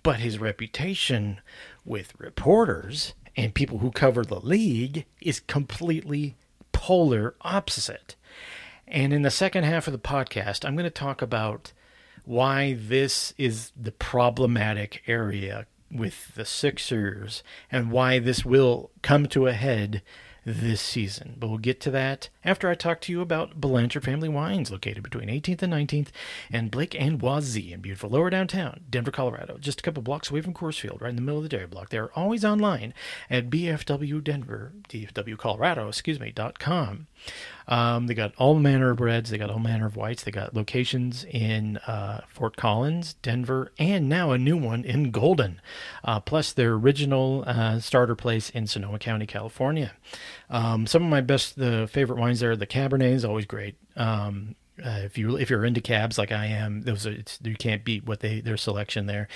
But 0.02 0.20
his 0.20 0.38
reputation 0.38 1.40
with 1.84 2.12
reporters 2.18 3.14
and 3.36 3.54
people 3.54 3.78
who 3.78 3.90
cover 3.90 4.24
the 4.24 4.40
league 4.40 5.06
is 5.20 5.40
completely 5.40 6.36
polar 6.72 7.34
opposite. 7.40 8.16
And 8.86 9.12
in 9.12 9.22
the 9.22 9.30
second 9.30 9.64
half 9.64 9.86
of 9.86 9.92
the 9.92 9.98
podcast, 9.98 10.64
I'm 10.64 10.76
going 10.76 10.84
to 10.84 10.90
talk 10.90 11.22
about 11.22 11.72
why 12.24 12.74
this 12.78 13.34
is 13.38 13.72
the 13.80 13.92
problematic 13.92 15.02
area 15.06 15.66
with 15.90 16.34
the 16.34 16.44
Sixers 16.44 17.42
and 17.70 17.90
why 17.90 18.18
this 18.18 18.44
will 18.44 18.90
come 19.02 19.26
to 19.28 19.46
a 19.46 19.52
head 19.52 20.02
this 20.44 20.80
season. 20.80 21.36
But 21.38 21.48
we'll 21.48 21.58
get 21.58 21.80
to 21.82 21.90
that 21.92 22.28
after 22.44 22.68
I 22.68 22.74
talk 22.74 23.00
to 23.02 23.12
you 23.12 23.20
about 23.20 23.60
Blanchard 23.60 24.04
Family 24.04 24.28
Wines, 24.28 24.70
located 24.70 25.02
between 25.02 25.28
18th 25.28 25.62
and 25.62 25.72
19th, 25.72 26.08
and 26.50 26.70
Blake 26.70 26.94
and 26.98 27.20
Wazee 27.20 27.72
in 27.72 27.80
beautiful 27.80 28.10
lower 28.10 28.30
downtown, 28.30 28.80
Denver, 28.90 29.10
Colorado, 29.10 29.58
just 29.58 29.80
a 29.80 29.82
couple 29.82 30.02
blocks 30.02 30.30
away 30.30 30.40
from 30.40 30.54
Coors 30.54 30.78
Field, 30.78 31.00
right 31.00 31.10
in 31.10 31.16
the 31.16 31.22
middle 31.22 31.38
of 31.38 31.42
the 31.42 31.48
dairy 31.48 31.66
block. 31.66 31.88
They 31.88 31.98
are 31.98 32.12
always 32.14 32.44
online 32.44 32.94
at 33.30 33.50
BFW 33.50 34.22
excuse 35.88 36.20
me, 36.20 36.30
dot 36.30 36.58
com. 36.58 37.06
Um, 37.66 38.06
they 38.06 38.14
got 38.14 38.34
all 38.36 38.54
manner 38.56 38.90
of 38.90 39.00
reds. 39.00 39.30
They 39.30 39.38
got 39.38 39.50
all 39.50 39.58
manner 39.58 39.86
of 39.86 39.96
whites. 39.96 40.22
They 40.24 40.30
got 40.30 40.54
locations 40.54 41.24
in 41.24 41.78
uh, 41.78 42.22
Fort 42.28 42.56
Collins, 42.56 43.14
Denver, 43.22 43.72
and 43.78 44.08
now 44.08 44.32
a 44.32 44.38
new 44.38 44.56
one 44.56 44.84
in 44.84 45.10
Golden. 45.10 45.60
Uh, 46.04 46.20
plus 46.20 46.52
their 46.52 46.74
original 46.74 47.44
uh, 47.46 47.80
starter 47.80 48.14
place 48.14 48.50
in 48.50 48.66
Sonoma 48.66 48.98
County, 48.98 49.26
California. 49.26 49.92
Um, 50.50 50.86
some 50.86 51.02
of 51.02 51.08
my 51.08 51.20
best, 51.22 51.56
the 51.56 51.88
favorite 51.90 52.18
wines 52.18 52.40
there, 52.40 52.52
are 52.52 52.56
the 52.56 52.66
Cabernet 52.66 53.12
is 53.12 53.24
always 53.24 53.46
great. 53.46 53.76
Um, 53.96 54.56
uh, 54.82 55.00
if 55.04 55.16
you 55.16 55.36
if 55.36 55.50
you're 55.50 55.64
into 55.64 55.80
cabs 55.80 56.18
like 56.18 56.32
I 56.32 56.46
am, 56.46 56.82
those 56.82 57.06
are, 57.06 57.16
you 57.42 57.54
can't 57.54 57.84
beat 57.84 58.06
what 58.06 58.20
they 58.20 58.40
their 58.40 58.56
selection 58.56 59.06
there. 59.06 59.28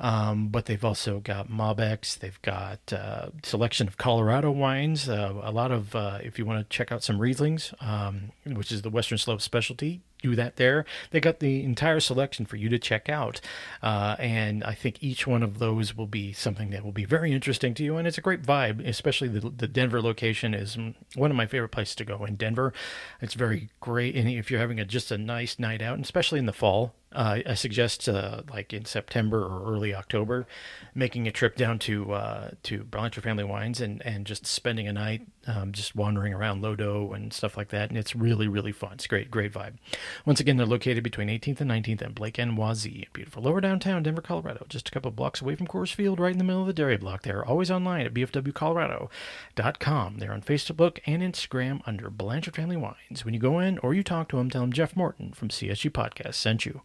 Um, 0.00 0.48
but 0.48 0.66
they've 0.66 0.84
also 0.84 1.20
got 1.20 1.48
Malbecs. 1.48 2.18
They've 2.18 2.40
got 2.42 2.92
uh, 2.92 3.30
selection 3.42 3.86
of 3.86 3.98
Colorado 3.98 4.50
wines. 4.50 5.08
Uh, 5.08 5.40
a 5.42 5.52
lot 5.52 5.70
of 5.70 5.94
uh, 5.94 6.18
if 6.22 6.38
you 6.38 6.44
want 6.44 6.68
to 6.68 6.76
check 6.76 6.90
out 6.90 7.04
some 7.04 7.18
Rieslings, 7.18 7.72
um, 7.86 8.32
which 8.44 8.72
is 8.72 8.82
the 8.82 8.90
Western 8.90 9.18
Slope 9.18 9.40
specialty, 9.40 10.00
do 10.22 10.34
that 10.36 10.56
there. 10.56 10.84
They 11.10 11.20
got 11.20 11.40
the 11.40 11.64
entire 11.64 12.00
selection 12.00 12.46
for 12.46 12.56
you 12.56 12.68
to 12.68 12.78
check 12.78 13.08
out, 13.08 13.40
uh, 13.82 14.16
and 14.18 14.64
I 14.64 14.74
think 14.74 15.02
each 15.02 15.26
one 15.26 15.42
of 15.42 15.58
those 15.58 15.96
will 15.96 16.06
be 16.06 16.32
something 16.32 16.70
that 16.70 16.84
will 16.84 16.92
be 16.92 17.04
very 17.04 17.32
interesting 17.32 17.74
to 17.74 17.84
you. 17.84 17.96
And 17.96 18.06
it's 18.06 18.18
a 18.18 18.22
great 18.22 18.42
vibe, 18.42 18.86
especially 18.86 19.28
the 19.28 19.50
the 19.50 19.68
Denver 19.68 20.00
location 20.00 20.54
is 20.54 20.76
one 21.14 21.30
of 21.30 21.36
my 21.36 21.46
favorite 21.46 21.70
places 21.70 21.94
to 21.96 22.04
go 22.04 22.24
in 22.24 22.36
Denver. 22.36 22.72
It's 23.20 23.34
very 23.34 23.70
great, 23.80 24.16
and 24.16 24.28
if 24.28 24.50
you're 24.50 24.60
having 24.60 24.80
a 24.80 24.84
just 24.84 25.10
a 25.10 25.18
nice 25.18 25.58
night 25.58 25.82
out, 25.82 25.94
and 25.94 26.04
especially 26.04 26.38
in 26.38 26.46
the 26.46 26.52
fall, 26.52 26.94
uh, 27.12 27.40
I 27.44 27.54
suggest 27.54 28.08
uh, 28.08 28.42
like 28.50 28.72
in 28.72 28.84
September 28.84 29.42
or 29.42 29.72
early 29.72 29.94
October, 29.94 30.46
making 30.94 31.26
a 31.26 31.32
trip 31.32 31.56
down 31.56 31.78
to 31.80 32.12
uh, 32.12 32.50
to 32.64 32.84
Blanchard 32.84 33.24
Family 33.24 33.44
Wines 33.44 33.80
and, 33.80 34.04
and 34.06 34.24
just 34.24 34.46
spending 34.46 34.86
a 34.86 34.92
night 34.92 35.26
um, 35.46 35.72
just 35.72 35.94
wandering 35.94 36.34
around 36.34 36.62
Lodo 36.62 37.14
and 37.14 37.32
stuff 37.32 37.56
like 37.56 37.68
that. 37.68 37.88
And 37.88 37.98
it's 37.98 38.14
really 38.14 38.48
really 38.48 38.72
fun. 38.72 38.94
It's 38.94 39.06
great 39.06 39.30
great 39.30 39.52
vibe. 39.52 39.74
Once 40.24 40.40
again, 40.40 40.56
they're 40.56 40.66
located 40.66 41.02
between 41.02 41.28
18th 41.28 41.60
and 41.60 41.70
19th 41.70 42.02
and 42.02 42.14
Blake 42.14 42.38
and 42.38 42.56
Wazee, 42.56 43.06
beautiful 43.12 43.42
lower 43.42 43.60
downtown 43.60 44.02
Denver, 44.02 44.22
Colorado, 44.22 44.66
just 44.68 44.88
a 44.88 44.92
couple 44.92 45.10
blocks 45.10 45.40
away 45.40 45.54
from 45.54 45.66
Coors 45.66 45.94
Field, 45.94 46.20
right 46.20 46.32
in 46.32 46.38
the 46.38 46.44
middle 46.44 46.62
of 46.62 46.66
the 46.66 46.72
dairy 46.72 46.96
block. 46.96 47.22
They're 47.22 47.44
always 47.44 47.70
online 47.70 48.06
at 48.06 48.14
bfwcolorado.com. 48.14 50.18
They're 50.18 50.32
on 50.32 50.42
Facebook 50.42 50.98
and 51.06 51.22
Instagram 51.22 51.80
under 51.86 52.10
Blanchard 52.10 52.56
Family 52.56 52.76
Wines. 52.76 53.24
When 53.24 53.34
you 53.34 53.40
go 53.40 53.58
in 53.58 53.78
or 53.78 53.94
you 53.94 54.02
talk 54.02 54.28
to 54.30 54.36
them, 54.36 54.50
tell 54.50 54.62
them 54.62 54.72
Jeff 54.72 54.96
Morton 54.96 55.32
from 55.32 55.48
CSG 55.48 55.90
Podcast 55.90 56.34
sent 56.34 56.66
you. 56.66 56.82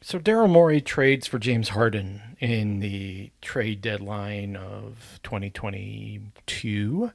So 0.00 0.20
Daryl 0.20 0.48
Morey 0.48 0.80
trades 0.80 1.26
for 1.26 1.40
James 1.40 1.70
Harden 1.70 2.22
in 2.38 2.78
the 2.78 3.32
trade 3.42 3.80
deadline 3.80 4.54
of 4.54 5.18
2022. 5.24 7.12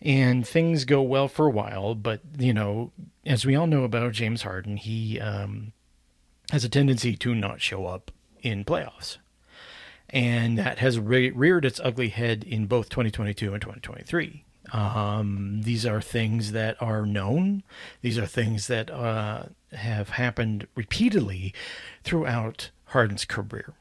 And 0.00 0.46
things 0.46 0.84
go 0.84 1.02
well 1.02 1.26
for 1.28 1.46
a 1.46 1.50
while, 1.50 1.96
but 1.96 2.20
you 2.38 2.52
know, 2.54 2.92
as 3.26 3.44
we 3.44 3.56
all 3.56 3.66
know 3.66 3.82
about 3.84 4.12
James 4.12 4.42
Harden, 4.42 4.76
he 4.76 5.18
um, 5.18 5.72
has 6.50 6.64
a 6.64 6.68
tendency 6.68 7.16
to 7.16 7.34
not 7.34 7.60
show 7.60 7.86
up 7.86 8.12
in 8.42 8.64
playoffs. 8.64 9.16
And 10.10 10.56
that 10.58 10.78
has 10.78 11.00
re- 11.00 11.30
reared 11.30 11.64
its 11.64 11.80
ugly 11.82 12.10
head 12.10 12.44
in 12.44 12.66
both 12.66 12.90
2022 12.90 13.52
and 13.52 13.60
2023. 13.60 14.44
Um, 14.74 15.60
these 15.62 15.86
are 15.86 16.00
things 16.00 16.50
that 16.50 16.76
are 16.82 17.06
known. 17.06 17.62
These 18.02 18.18
are 18.18 18.26
things 18.26 18.66
that 18.66 18.90
uh, 18.90 19.44
have 19.72 20.10
happened 20.10 20.66
repeatedly 20.74 21.54
throughout 22.02 22.70
Harden's 22.86 23.24
career. 23.24 23.74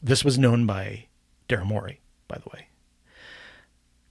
This 0.00 0.24
was 0.24 0.38
known 0.38 0.64
by 0.64 1.06
Daryl 1.48 1.66
Morey, 1.66 2.00
by 2.28 2.38
the 2.38 2.48
way. 2.54 2.68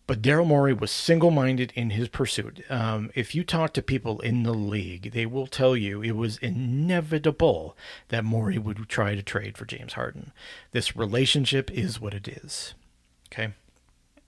But 0.06 0.22
Daryl 0.22 0.46
Morey 0.46 0.74
was 0.74 0.92
single 0.92 1.32
minded 1.32 1.72
in 1.76 1.92
his 1.92 2.10
pursuit. 2.10 2.62
Um, 2.70 3.10
if 3.16 3.34
you 3.34 3.46
talk 3.46 3.74
to 3.74 3.82
people 3.82 4.20
in 4.20 4.44
the 4.44 4.54
league, 4.54 5.14
they 5.14 5.26
will 5.26 5.48
tell 5.48 5.78
you 5.78 6.02
it 6.02 6.16
was 6.16 6.38
inevitable 6.40 7.78
that 8.10 8.26
Morey 8.26 8.58
would 8.58 8.90
try 8.90 9.16
to 9.16 9.24
trade 9.24 9.58
for 9.58 9.66
James 9.66 9.94
Harden. 9.94 10.34
This 10.72 10.94
relationship 10.96 11.72
is 11.72 12.02
what 12.02 12.14
it 12.14 12.28
is. 12.28 12.74
Okay. 13.32 13.54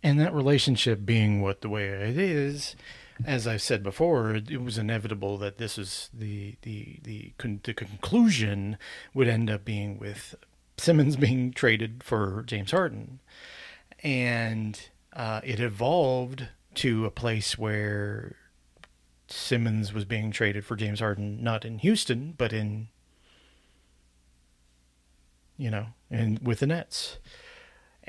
And 0.02 0.20
that 0.20 0.34
relationship 0.34 1.06
being 1.06 1.42
what 1.42 1.62
the 1.62 1.70
way 1.70 1.88
it 1.88 2.18
is, 2.18 2.76
as 3.26 3.46
I've 3.46 3.62
said 3.62 3.84
before, 3.84 4.34
it 4.34 4.62
was 4.62 4.78
inevitable 4.78 5.38
that 5.40 5.58
this 5.58 5.78
is 5.78 6.10
the 6.14 6.56
the 6.62 7.00
the, 7.04 7.34
the 7.64 7.74
conclusion 7.74 8.78
would 9.14 9.28
end 9.28 9.50
up 9.50 9.66
being 9.66 10.00
with 10.00 10.36
Simmons 10.78 11.16
being 11.18 11.52
traded 11.52 12.04
for 12.04 12.44
James 12.46 12.72
Harden, 12.72 13.20
and 14.02 14.90
uh, 15.14 15.42
it 15.44 15.60
evolved 15.60 16.48
to 16.76 17.06
a 17.06 17.12
place 17.12 17.58
where 17.58 18.36
Simmons 19.28 19.94
was 19.94 20.06
being 20.06 20.32
traded 20.32 20.66
for 20.66 20.76
James 20.76 21.00
Harden, 21.00 21.44
not 21.44 21.66
in 21.66 21.80
Houston, 21.80 22.34
but 22.38 22.54
in, 22.54 22.88
you 25.58 25.70
know, 25.70 25.88
and 26.10 26.40
with 26.40 26.60
the 26.60 26.68
Nets. 26.68 27.18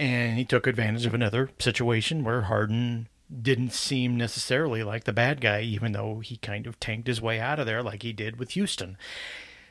And 0.01 0.39
he 0.39 0.47
took 0.47 0.67
advantage 0.67 1.05
of 1.05 1.13
another 1.13 1.51
situation 1.59 2.25
where 2.25 2.41
Harden 2.41 3.07
didn't 3.31 3.75
seem 3.75 4.17
necessarily 4.17 4.83
like 4.83 5.05
the 5.05 5.13
bad 5.13 5.43
guy, 5.43 5.61
even 5.61 5.93
though 5.93 6.21
he 6.21 6.39
kind 6.39 6.67
of 6.67 6.81
tanked 6.81 7.07
his 7.07 7.21
way 7.21 7.39
out 7.39 7.59
of 7.59 7.67
there 7.67 7.83
like 7.83 8.03
he 8.03 8.15
did 8.15 8.39
with 8.39 8.53
Houston. 8.53 8.97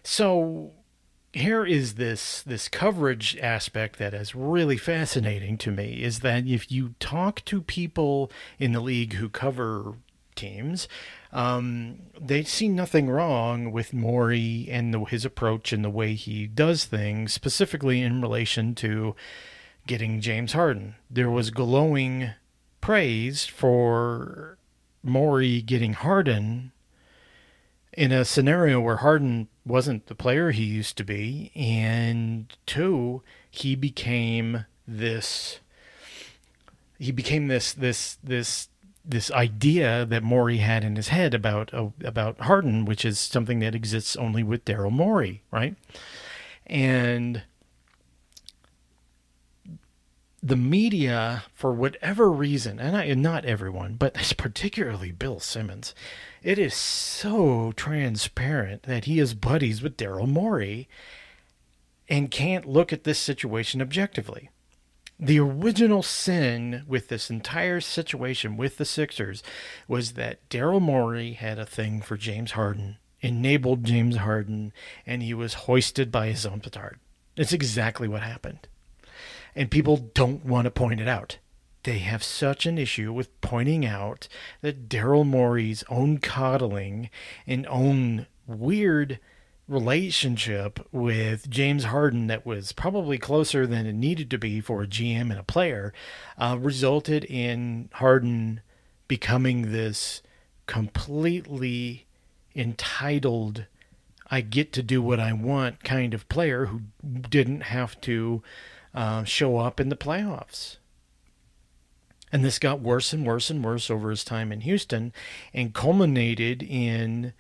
So 0.03 0.73
here 1.33 1.65
is 1.65 1.95
this 1.95 2.43
this 2.43 2.69
coverage 2.69 3.37
aspect 3.37 3.97
that 3.97 4.13
is 4.13 4.35
really 4.35 4.77
fascinating 4.77 5.57
to 5.57 5.71
me 5.71 6.03
is 6.03 6.19
that 6.19 6.45
if 6.45 6.71
you 6.71 6.93
talk 6.99 7.43
to 7.45 7.63
people 7.63 8.31
in 8.59 8.71
the 8.71 8.81
league 8.81 9.13
who 9.13 9.29
cover 9.29 9.95
teams, 10.35 10.87
um, 11.33 12.01
they 12.21 12.43
see 12.43 12.69
nothing 12.69 13.09
wrong 13.09 13.71
with 13.71 13.95
Morey 13.95 14.67
and 14.69 14.93
the, 14.93 14.99
his 15.05 15.25
approach 15.25 15.73
and 15.73 15.83
the 15.83 15.89
way 15.89 16.13
he 16.13 16.45
does 16.45 16.85
things, 16.85 17.33
specifically 17.33 18.03
in 18.03 18.21
relation 18.21 18.75
to 18.75 19.15
getting 19.89 20.21
James 20.21 20.53
Harden. 20.53 20.93
There 21.09 21.31
was 21.31 21.49
glowing 21.49 22.29
praise 22.79 23.47
for 23.47 24.59
Morey 25.01 25.63
getting 25.63 25.93
Harden 25.93 26.71
in 27.93 28.11
a 28.11 28.23
scenario 28.23 28.79
where 28.79 28.97
Harden 28.97 29.47
wasn't 29.65 30.05
the 30.05 30.13
player 30.13 30.51
he 30.51 30.63
used 30.63 30.95
to 30.97 31.03
be, 31.03 31.51
and 31.55 32.55
two, 32.67 33.23
he 33.49 33.75
became 33.75 34.65
this. 34.87 35.59
He 36.99 37.11
became 37.11 37.47
this 37.47 37.73
this 37.73 38.19
this 38.23 38.69
this 39.03 39.31
idea 39.31 40.05
that 40.05 40.21
Morey 40.21 40.57
had 40.57 40.83
in 40.83 40.97
his 40.97 41.07
head 41.07 41.33
about 41.33 41.73
uh, 41.73 41.89
about 42.03 42.41
Harden, 42.41 42.85
which 42.85 43.03
is 43.03 43.17
something 43.17 43.57
that 43.57 43.73
exists 43.73 44.15
only 44.15 44.43
with 44.43 44.65
Daryl 44.65 44.91
Morey, 44.91 45.41
right? 45.49 45.75
And 46.67 47.41
the 50.41 50.55
media, 50.55 51.43
for 51.53 51.73
whatever 51.73 52.31
reason, 52.31 52.79
and, 52.79 52.95
I, 52.95 53.13
not 53.13 53.45
everyone, 53.45 53.95
but 53.95 54.13
particularly 54.37 55.11
Bill 55.11 55.39
Simmons, 55.39 55.93
it 56.41 56.57
is 56.57 56.73
so 56.73 57.73
transparent 57.75 58.83
that 58.83 59.05
he 59.05 59.19
is 59.19 59.33
buddies 59.33 59.81
with 59.81 59.97
Daryl 59.97 60.27
Morey 60.27 60.87
and 62.07 62.31
can't 62.31 62.65
look 62.65 62.91
at 62.91 63.03
this 63.03 63.19
situation 63.19 63.81
objectively. 63.81 64.49
The 65.19 65.39
original 65.39 66.01
sin 66.01 66.83
with 66.87 67.09
this 67.09 67.29
entire 67.29 67.81
situation 67.81 68.55
with 68.55 68.77
the 68.77 68.85
Sixers 68.85 69.43
was 69.87 70.13
that 70.13 70.47
Daryl 70.49 70.81
Morey 70.81 71.33
had 71.33 71.59
a 71.59 71.65
thing 71.65 72.01
for 72.01 72.15
James 72.15 72.51
Harden, 72.51 72.97
enabled 73.19 73.83
James 73.83 74.15
Harden, 74.15 74.71
and 75.05 75.21
he 75.21 75.33
was 75.33 75.65
hoisted 75.65 76.09
by 76.09 76.27
his 76.27 76.45
own 76.45 76.61
petard. 76.61 76.99
It's 77.35 77.51
exactly 77.51 78.07
what 78.07 78.23
happened. 78.23 78.69
And 79.55 79.71
people 79.71 79.97
don't 79.97 80.45
want 80.45 80.65
to 80.65 80.71
point 80.71 81.01
it 81.01 81.07
out. 81.07 81.37
They 81.83 81.99
have 81.99 82.23
such 82.23 82.65
an 82.65 82.77
issue 82.77 83.13
with 83.13 83.39
pointing 83.41 83.85
out 83.85 84.27
that 84.61 84.89
Daryl 84.89 85.25
Morey's 85.25 85.83
own 85.89 86.17
coddling 86.17 87.09
and 87.47 87.65
own 87.67 88.27
weird 88.45 89.19
relationship 89.67 90.85
with 90.91 91.49
James 91.49 91.85
Harden 91.85 92.27
that 92.27 92.45
was 92.45 92.71
probably 92.71 93.17
closer 93.17 93.67
than 93.67 93.85
it 93.85 93.93
needed 93.93 94.29
to 94.31 94.37
be 94.37 94.59
for 94.59 94.81
a 94.81 94.87
GM 94.87 95.29
and 95.29 95.39
a 95.39 95.43
player 95.43 95.93
uh, 96.37 96.57
resulted 96.59 97.23
in 97.25 97.89
Harden 97.93 98.61
becoming 99.07 99.71
this 99.71 100.21
completely 100.65 102.05
entitled 102.55 103.65
I 104.31 104.41
get 104.41 104.71
to 104.73 104.83
do 104.83 105.01
what 105.01 105.19
I 105.19 105.33
want 105.33 105.83
kind 105.83 106.13
of 106.13 106.29
player 106.29 106.67
who 106.67 106.81
didn't 107.03 107.61
have 107.61 107.99
to 108.01 108.43
uh, 108.93 109.23
show 109.23 109.57
up 109.57 109.79
in 109.79 109.89
the 109.89 109.95
playoffs. 109.95 110.77
And 112.31 112.45
this 112.45 112.59
got 112.59 112.79
worse 112.79 113.11
and 113.11 113.25
worse 113.25 113.49
and 113.49 113.63
worse 113.63 113.89
over 113.89 114.09
his 114.09 114.23
time 114.23 114.51
in 114.51 114.61
Houston 114.61 115.13
and 115.53 115.73
culminated 115.73 116.61
in 116.61 117.33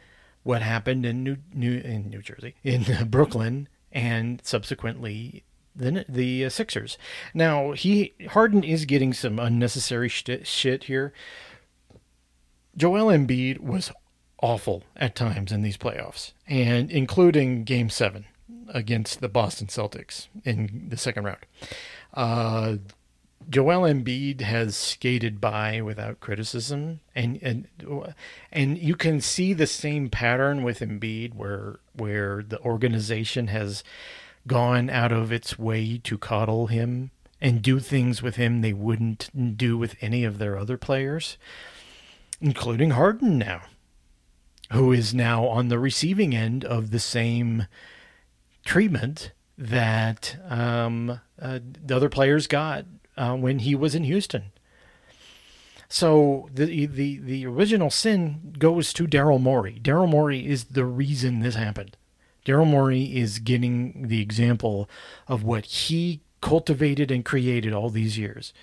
what 0.43 0.61
happened 0.61 1.05
in 1.05 1.23
New, 1.23 1.37
New 1.53 1.77
in 1.77 2.09
New 2.09 2.21
Jersey, 2.21 2.55
in 2.63 2.85
Brooklyn, 3.09 3.67
and 3.91 4.41
subsequently 4.43 5.43
the 5.75 6.05
the 6.09 6.45
uh, 6.45 6.49
Sixers. 6.49 6.97
Now 7.33 7.73
he 7.73 8.13
Harden 8.29 8.63
is 8.63 8.85
getting 8.85 9.13
some 9.13 9.37
unnecessary 9.37 10.09
shit, 10.09 10.47
shit 10.47 10.85
here. 10.85 11.13
Joel 12.75 13.07
Embiid 13.07 13.59
was 13.59 13.91
awful 14.41 14.83
at 14.95 15.15
times 15.15 15.51
in 15.51 15.61
these 15.61 15.77
playoffs, 15.77 16.31
and 16.47 16.89
including 16.89 17.63
Game 17.63 17.89
Seven 17.89 18.25
against 18.69 19.21
the 19.21 19.29
Boston 19.29 19.67
Celtics 19.67 20.27
in 20.43 20.87
the 20.89 20.97
second 20.97 21.25
round. 21.25 21.45
Uh, 22.13 22.77
Joel 23.49 23.81
Embiid 23.81 24.41
has 24.41 24.75
skated 24.75 25.41
by 25.41 25.81
without 25.81 26.19
criticism, 26.19 26.99
and 27.15 27.39
and 27.41 27.67
and 28.51 28.77
you 28.77 28.95
can 28.95 29.21
see 29.21 29.53
the 29.53 29.67
same 29.67 30.09
pattern 30.09 30.63
with 30.63 30.81
Embiid, 30.81 31.33
where 31.33 31.79
where 31.93 32.43
the 32.43 32.59
organization 32.61 33.47
has 33.47 33.83
gone 34.45 34.89
out 34.89 35.11
of 35.11 35.31
its 35.31 35.57
way 35.57 35.99
to 36.03 36.17
coddle 36.17 36.67
him 36.67 37.11
and 37.41 37.61
do 37.61 37.79
things 37.79 38.21
with 38.21 38.35
him 38.35 38.61
they 38.61 38.73
wouldn't 38.73 39.57
do 39.57 39.77
with 39.77 39.95
any 40.01 40.23
of 40.23 40.37
their 40.37 40.57
other 40.57 40.77
players, 40.77 41.37
including 42.41 42.91
Harden 42.91 43.37
now, 43.37 43.61
who 44.71 44.91
is 44.91 45.13
now 45.13 45.47
on 45.47 45.69
the 45.69 45.79
receiving 45.79 46.35
end 46.35 46.65
of 46.65 46.91
the 46.91 46.99
same 46.99 47.65
treatment 48.69 49.31
that 49.57 50.37
um, 50.47 51.19
uh, 51.41 51.57
the 51.83 51.95
other 51.95 52.07
players 52.07 52.45
got 52.45 52.85
uh, 53.17 53.35
when 53.35 53.57
he 53.57 53.73
was 53.73 53.95
in 53.95 54.03
Houston. 54.03 54.51
So 55.87 56.49
the 56.53 56.85
the 56.85 57.17
the 57.17 57.47
original 57.47 57.89
sin 57.89 58.55
goes 58.59 58.93
to 58.93 59.07
Daryl 59.07 59.41
Morey. 59.41 59.79
Daryl 59.81 60.07
Morey 60.07 60.45
is 60.45 60.65
the 60.65 60.85
reason 60.85 61.39
this 61.39 61.55
happened. 61.55 61.97
Daryl 62.45 62.67
Morey 62.67 63.17
is 63.17 63.39
getting 63.39 64.07
the 64.07 64.21
example 64.21 64.87
of 65.27 65.43
what 65.43 65.65
he 65.65 66.21
cultivated 66.41 67.11
and 67.11 67.25
created 67.25 67.73
all 67.73 67.89
these 67.89 68.17
years. 68.17 68.53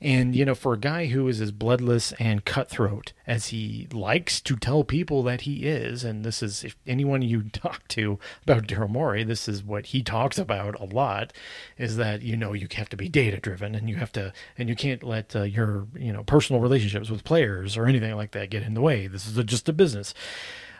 And, 0.00 0.36
you 0.36 0.44
know, 0.44 0.54
for 0.54 0.74
a 0.74 0.78
guy 0.78 1.06
who 1.06 1.26
is 1.28 1.40
as 1.40 1.52
bloodless 1.52 2.12
and 2.18 2.44
cutthroat 2.44 3.12
as 3.26 3.46
he 3.46 3.88
likes 3.92 4.40
to 4.42 4.56
tell 4.56 4.84
people 4.84 5.22
that 5.22 5.42
he 5.42 5.66
is, 5.66 6.04
and 6.04 6.24
this 6.24 6.42
is, 6.42 6.64
if 6.64 6.76
anyone 6.86 7.22
you 7.22 7.42
talk 7.52 7.86
to 7.88 8.18
about 8.42 8.66
Daryl 8.66 8.88
Morey, 8.88 9.24
this 9.24 9.48
is 9.48 9.62
what 9.62 9.86
he 9.86 10.02
talks 10.02 10.38
about 10.38 10.78
a 10.80 10.84
lot, 10.84 11.32
is 11.78 11.96
that, 11.96 12.22
you 12.22 12.36
know, 12.36 12.52
you 12.52 12.68
have 12.74 12.88
to 12.90 12.96
be 12.96 13.08
data 13.08 13.38
driven 13.38 13.74
and 13.74 13.88
you 13.88 13.96
have 13.96 14.12
to, 14.12 14.32
and 14.58 14.68
you 14.68 14.76
can't 14.76 15.02
let 15.02 15.34
uh, 15.34 15.42
your, 15.42 15.86
you 15.98 16.12
know, 16.12 16.22
personal 16.24 16.60
relationships 16.60 17.10
with 17.10 17.24
players 17.24 17.76
or 17.76 17.86
anything 17.86 18.14
like 18.16 18.32
that 18.32 18.50
get 18.50 18.62
in 18.62 18.74
the 18.74 18.82
way. 18.82 19.06
This 19.06 19.26
is 19.26 19.36
a, 19.36 19.44
just 19.44 19.68
a 19.68 19.72
business. 19.72 20.14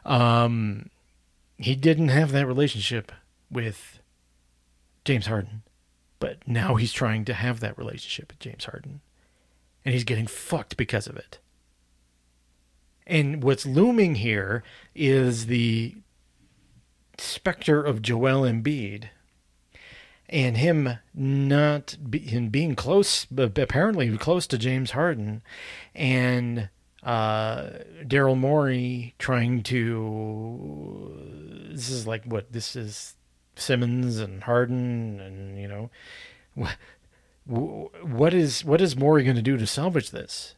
Um, 0.04 0.90
he 1.58 1.74
didn't 1.74 2.08
have 2.08 2.32
that 2.32 2.46
relationship 2.46 3.12
with 3.50 4.00
James 5.04 5.26
Harden. 5.26 5.62
But 6.18 6.38
now 6.46 6.76
he's 6.76 6.92
trying 6.92 7.24
to 7.26 7.34
have 7.34 7.60
that 7.60 7.78
relationship 7.78 8.28
with 8.28 8.38
James 8.38 8.64
Harden. 8.64 9.00
And 9.84 9.94
he's 9.94 10.04
getting 10.04 10.26
fucked 10.26 10.76
because 10.76 11.06
of 11.06 11.16
it. 11.16 11.38
And 13.06 13.42
what's 13.42 13.66
looming 13.66 14.16
here 14.16 14.64
is 14.94 15.46
the 15.46 15.96
specter 17.18 17.82
of 17.82 18.02
Joel 18.02 18.42
Embiid 18.42 19.10
and 20.28 20.56
him 20.56 20.98
not 21.14 21.96
be, 22.08 22.18
him 22.18 22.48
being 22.48 22.74
close, 22.74 23.26
apparently 23.36 24.16
close 24.18 24.46
to 24.48 24.58
James 24.58 24.90
Harden, 24.92 25.42
and 25.94 26.68
uh, 27.02 27.70
Daryl 28.02 28.36
Morey 28.36 29.14
trying 29.18 29.62
to. 29.64 31.12
This 31.70 31.90
is 31.90 32.06
like 32.06 32.24
what 32.24 32.52
this 32.52 32.74
is 32.74 33.14
Simmons 33.56 34.18
and 34.18 34.44
Harden, 34.44 35.20
and 35.20 35.58
you 35.58 35.66
know, 35.66 35.90
what 36.54 36.76
what 37.46 38.34
is 38.34 38.64
what 38.64 38.80
is 38.80 38.96
Morey 38.96 39.24
going 39.24 39.36
to 39.36 39.42
do 39.42 39.56
to 39.56 39.66
salvage 39.66 40.10
this? 40.10 40.54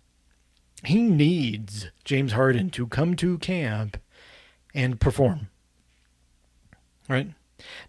He 0.84 1.02
needs 1.02 1.88
James 2.04 2.32
Harden 2.32 2.70
to 2.70 2.86
come 2.86 3.16
to 3.16 3.38
camp 3.38 3.98
and 4.74 5.00
perform. 5.00 5.48
Right? 7.08 7.28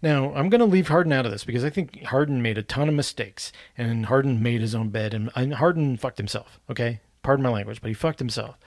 Now, 0.02 0.34
I'm 0.34 0.48
going 0.48 0.60
to 0.60 0.64
leave 0.64 0.88
Harden 0.88 1.12
out 1.12 1.24
of 1.24 1.30
this 1.30 1.44
because 1.44 1.64
I 1.64 1.70
think 1.70 2.02
Harden 2.04 2.42
made 2.42 2.58
a 2.58 2.62
ton 2.62 2.88
of 2.88 2.94
mistakes 2.94 3.52
and 3.78 4.06
Harden 4.06 4.42
made 4.42 4.60
his 4.60 4.74
own 4.74 4.88
bed 4.88 5.14
and, 5.14 5.30
and 5.36 5.54
Harden 5.54 5.96
fucked 5.96 6.18
himself, 6.18 6.58
okay? 6.68 7.00
Pardon 7.22 7.44
my 7.44 7.50
language, 7.50 7.80
but 7.80 7.88
he 7.88 7.94
fucked 7.94 8.18
himself. 8.18 8.58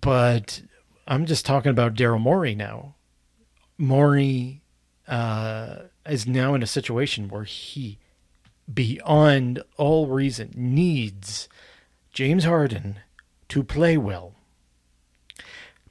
But 0.00 0.62
I'm 1.06 1.26
just 1.26 1.44
talking 1.44 1.70
about 1.70 1.94
Daryl 1.94 2.20
Morey 2.20 2.54
now. 2.54 2.94
Morey 3.76 4.62
uh, 5.08 5.76
is 6.08 6.26
now 6.26 6.54
in 6.54 6.62
a 6.62 6.66
situation 6.66 7.28
where 7.28 7.44
he, 7.44 7.98
beyond 8.72 9.62
all 9.76 10.06
reason, 10.06 10.52
needs 10.54 11.48
James 12.12 12.44
Harden 12.44 13.00
to 13.48 13.62
play 13.62 13.96
well. 13.96 14.34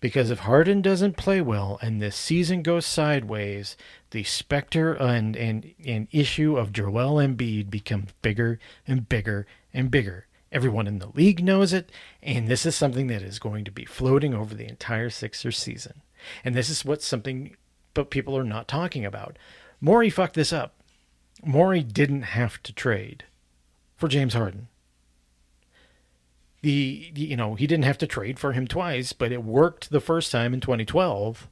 Because 0.01 0.29
if 0.29 0.39
Harden 0.39 0.81
doesn't 0.81 1.17
play 1.17 1.41
well 1.41 1.79
and 1.81 2.01
this 2.01 2.15
season 2.15 2.61
goes 2.61 2.85
sideways, 2.85 3.75
the 4.11 4.23
specter 4.23 4.93
and, 4.93 5.35
and, 5.35 5.73
and 5.85 6.07
issue 6.11 6.57
of 6.57 6.73
Joel 6.73 7.15
Embiid 7.15 7.69
becomes 7.69 8.11
bigger 8.21 8.59
and 8.87 9.09
bigger 9.09 9.47
and 9.73 9.89
bigger. 9.89 10.27
Everyone 10.51 10.87
in 10.87 10.99
the 10.99 11.09
league 11.09 11.43
knows 11.43 11.73
it, 11.73 11.91
and 12.21 12.47
this 12.47 12.65
is 12.65 12.75
something 12.75 13.07
that 13.07 13.21
is 13.21 13.39
going 13.39 13.65
to 13.65 13.71
be 13.71 13.83
floating 13.83 14.33
over 14.33 14.53
the 14.53 14.67
entire 14.67 15.09
Sixers 15.09 15.57
season. 15.57 16.01
And 16.43 16.55
this 16.55 16.69
is 16.69 16.85
what 16.85 17.01
something 17.01 17.55
but 17.95 18.11
people 18.11 18.37
are 18.37 18.43
not 18.43 18.67
talking 18.67 19.03
about. 19.03 19.37
Morey 19.81 20.11
fucked 20.11 20.35
this 20.35 20.53
up. 20.53 20.75
Morey 21.43 21.81
didn't 21.81 22.21
have 22.21 22.61
to 22.63 22.71
trade 22.71 23.23
for 23.95 24.07
James 24.07 24.35
Harden. 24.35 24.67
The 26.61 27.11
you 27.15 27.35
know, 27.35 27.55
he 27.55 27.65
didn't 27.65 27.85
have 27.85 27.97
to 27.97 28.07
trade 28.07 28.37
for 28.37 28.53
him 28.53 28.67
twice, 28.67 29.13
but 29.13 29.31
it 29.31 29.43
worked 29.43 29.89
the 29.89 29.99
first 29.99 30.31
time 30.31 30.53
in 30.53 30.61
2012 30.61 31.47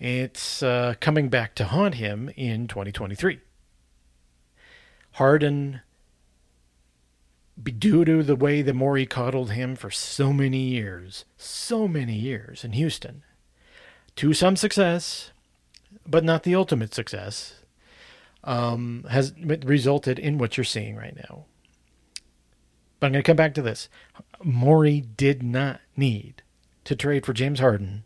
it's 0.00 0.62
uh, 0.62 0.94
coming 0.98 1.28
back 1.28 1.54
to 1.56 1.66
haunt 1.66 1.96
him 1.96 2.30
in 2.34 2.66
2023. 2.66 3.40
Harden, 5.12 5.82
due 7.62 8.06
to 8.06 8.22
the 8.22 8.34
way 8.34 8.62
the 8.62 8.72
Morey 8.72 9.04
coddled 9.04 9.50
him 9.50 9.76
for 9.76 9.90
so 9.90 10.32
many 10.32 10.60
years, 10.60 11.26
so 11.36 11.86
many 11.86 12.14
years 12.14 12.64
in 12.64 12.72
Houston, 12.72 13.22
to 14.16 14.32
some 14.32 14.56
success, 14.56 15.29
but 16.06 16.24
not 16.24 16.42
the 16.42 16.54
ultimate 16.54 16.94
success, 16.94 17.54
um, 18.44 19.04
has 19.10 19.32
resulted 19.62 20.18
in 20.18 20.38
what 20.38 20.56
you're 20.56 20.64
seeing 20.64 20.96
right 20.96 21.16
now. 21.16 21.44
But 22.98 23.06
I'm 23.06 23.12
going 23.12 23.22
to 23.22 23.26
come 23.26 23.36
back 23.36 23.54
to 23.54 23.62
this. 23.62 23.88
Morey 24.42 25.00
did 25.00 25.42
not 25.42 25.80
need 25.96 26.42
to 26.84 26.94
trade 26.94 27.24
for 27.24 27.32
James 27.32 27.60
Harden 27.60 28.04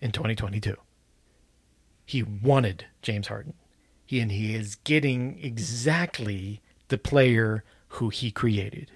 in 0.00 0.12
2022. 0.12 0.76
He 2.06 2.22
wanted 2.22 2.86
James 3.02 3.28
Harden. 3.28 3.54
He 4.06 4.20
and 4.20 4.30
he 4.30 4.54
is 4.54 4.76
getting 4.76 5.38
exactly 5.42 6.60
the 6.88 6.98
player 6.98 7.64
who 7.88 8.10
he 8.10 8.30
created. 8.30 8.90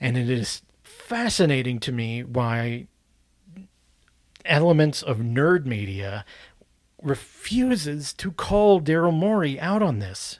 And 0.00 0.16
it 0.16 0.30
is 0.30 0.62
fascinating 0.82 1.80
to 1.80 1.92
me 1.92 2.24
why 2.24 2.86
elements 4.44 5.02
of 5.02 5.18
nerd 5.18 5.64
media 5.64 6.24
refuses 7.04 8.12
to 8.14 8.32
call 8.32 8.80
Daryl 8.80 9.12
Morey 9.12 9.60
out 9.60 9.82
on 9.82 9.98
this. 9.98 10.38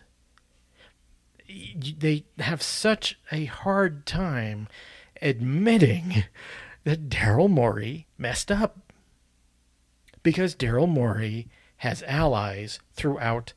They 1.46 2.24
have 2.38 2.62
such 2.62 3.18
a 3.30 3.44
hard 3.44 4.06
time 4.06 4.68
admitting 5.20 6.24
that 6.84 7.08
Daryl 7.08 7.50
Morey 7.50 8.06
messed 8.18 8.50
up 8.50 8.78
because 10.22 10.54
Daryl 10.54 10.88
Morey 10.88 11.48
has 11.78 12.02
allies 12.04 12.80
throughout 12.94 13.52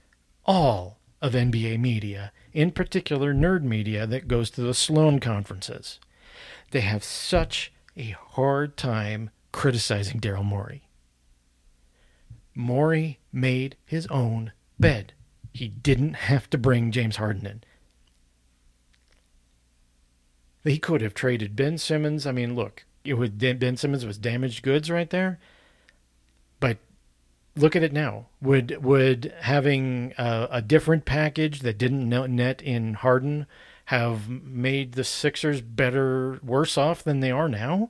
all 0.45 0.99
of 1.21 1.33
NBA 1.33 1.79
media, 1.79 2.31
in 2.53 2.71
particular 2.71 3.33
nerd 3.33 3.63
media 3.63 4.05
that 4.05 4.27
goes 4.27 4.49
to 4.51 4.61
the 4.61 4.73
Sloan 4.73 5.19
conferences. 5.19 5.99
They 6.71 6.81
have 6.81 7.03
such 7.03 7.71
a 7.95 8.15
hard 8.31 8.77
time 8.77 9.29
criticizing 9.51 10.19
Daryl 10.19 10.43
Morey. 10.43 10.86
Morey 12.57 13.19
made 13.31 13.77
his 13.85 14.07
own 14.07 14.51
bed. 14.79 15.13
He 15.53 15.67
didn't 15.69 16.15
have 16.15 16.49
to 16.49 16.57
bring 16.57 16.91
James 16.91 17.17
Harden 17.17 17.45
in. 17.45 17.63
He 20.63 20.79
could 20.79 21.01
have 21.01 21.13
traded 21.13 21.55
Ben 21.55 21.77
Simmons. 21.77 22.27
I 22.27 22.31
mean, 22.31 22.55
look, 22.55 22.85
it 23.05 23.13
would, 23.13 23.37
Ben 23.39 23.77
Simmons 23.77 24.05
was 24.05 24.17
damaged 24.17 24.63
goods 24.63 24.91
right 24.91 25.09
there 25.09 25.39
But 26.59 26.77
look 27.55 27.75
at 27.75 27.83
it 27.83 27.93
now. 27.93 28.27
Would 28.41 28.83
would 28.83 29.33
having 29.41 30.13
a, 30.17 30.47
a 30.51 30.61
different 30.61 31.05
package 31.05 31.61
that 31.61 31.77
didn't 31.77 32.09
net 32.09 32.61
in 32.61 32.95
Harden 32.95 33.47
have 33.85 34.29
made 34.29 34.93
the 34.93 35.03
Sixers 35.03 35.61
better, 35.61 36.39
worse 36.43 36.77
off 36.77 37.03
than 37.03 37.19
they 37.21 37.31
are 37.31 37.49
now? 37.49 37.89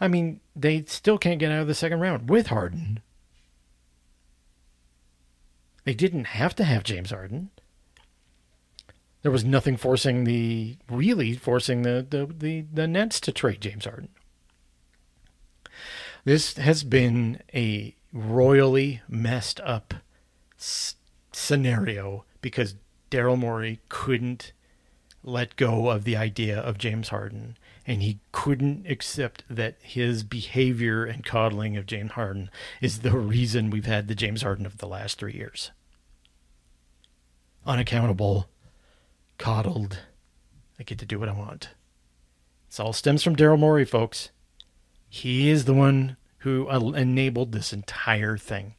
I 0.00 0.08
mean, 0.08 0.40
they 0.54 0.84
still 0.86 1.18
can't 1.18 1.38
get 1.40 1.50
out 1.52 1.62
of 1.62 1.68
the 1.68 1.74
second 1.74 2.00
round 2.00 2.28
with 2.28 2.48
Harden. 2.48 3.00
They 5.84 5.94
didn't 5.94 6.24
have 6.24 6.54
to 6.56 6.64
have 6.64 6.82
James 6.82 7.10
Harden. 7.10 7.50
There 9.22 9.32
was 9.32 9.44
nothing 9.44 9.76
forcing 9.76 10.24
the 10.24 10.76
really 10.90 11.34
forcing 11.34 11.82
the 11.82 12.06
the 12.08 12.26
the, 12.26 12.66
the 12.72 12.86
Nets 12.86 13.20
to 13.20 13.32
trade 13.32 13.60
James 13.60 13.84
Harden. 13.84 14.08
This 16.24 16.56
has 16.56 16.84
been 16.84 17.40
a 17.54 17.94
royally 18.12 19.02
messed 19.08 19.60
up 19.60 19.94
s- 20.58 20.96
scenario 21.32 22.24
because 22.40 22.76
Daryl 23.10 23.38
Morey 23.38 23.80
couldn't 23.88 24.52
let 25.22 25.56
go 25.56 25.90
of 25.90 26.04
the 26.04 26.16
idea 26.16 26.58
of 26.58 26.78
James 26.78 27.08
Harden 27.08 27.56
and 27.86 28.02
he 28.02 28.20
couldn't 28.32 28.86
accept 28.88 29.44
that 29.48 29.76
his 29.80 30.22
behavior 30.22 31.04
and 31.04 31.24
coddling 31.24 31.76
of 31.76 31.86
James 31.86 32.12
Harden 32.12 32.50
is 32.80 33.00
the 33.00 33.16
reason 33.16 33.70
we've 33.70 33.86
had 33.86 34.08
the 34.08 34.14
James 34.14 34.42
Harden 34.42 34.66
of 34.66 34.78
the 34.78 34.88
last 34.88 35.18
3 35.18 35.32
years. 35.32 35.70
Unaccountable, 37.66 38.48
coddled. 39.38 40.00
I 40.78 40.82
get 40.82 40.98
to 40.98 41.06
do 41.06 41.18
what 41.18 41.28
I 41.28 41.32
want. 41.32 41.70
This 42.68 42.80
all 42.80 42.92
stems 42.92 43.22
from 43.22 43.36
Daryl 43.36 43.58
Morey, 43.58 43.84
folks. 43.84 44.30
He 45.08 45.48
is 45.48 45.64
the 45.64 45.74
one 45.74 46.16
who 46.38 46.68
enabled 46.68 47.52
this 47.52 47.72
entire 47.72 48.36
thing. 48.36 48.74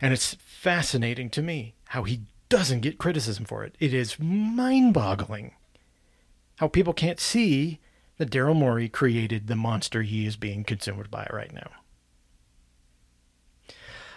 And 0.00 0.12
it's 0.12 0.34
fascinating 0.34 1.30
to 1.30 1.42
me 1.42 1.74
how 1.88 2.04
he 2.04 2.22
doesn't 2.48 2.80
get 2.80 2.98
criticism 2.98 3.44
for 3.44 3.64
it. 3.64 3.76
It 3.78 3.94
is 3.94 4.18
mind 4.18 4.94
boggling 4.94 5.54
how 6.62 6.68
people 6.68 6.92
can't 6.92 7.18
see 7.18 7.80
that 8.18 8.30
Daryl 8.30 8.54
Morey 8.54 8.88
created 8.88 9.48
the 9.48 9.56
monster 9.56 10.02
he 10.02 10.26
is 10.26 10.36
being 10.36 10.62
consumed 10.62 11.10
by 11.10 11.26
right 11.32 11.52
now. 11.52 11.68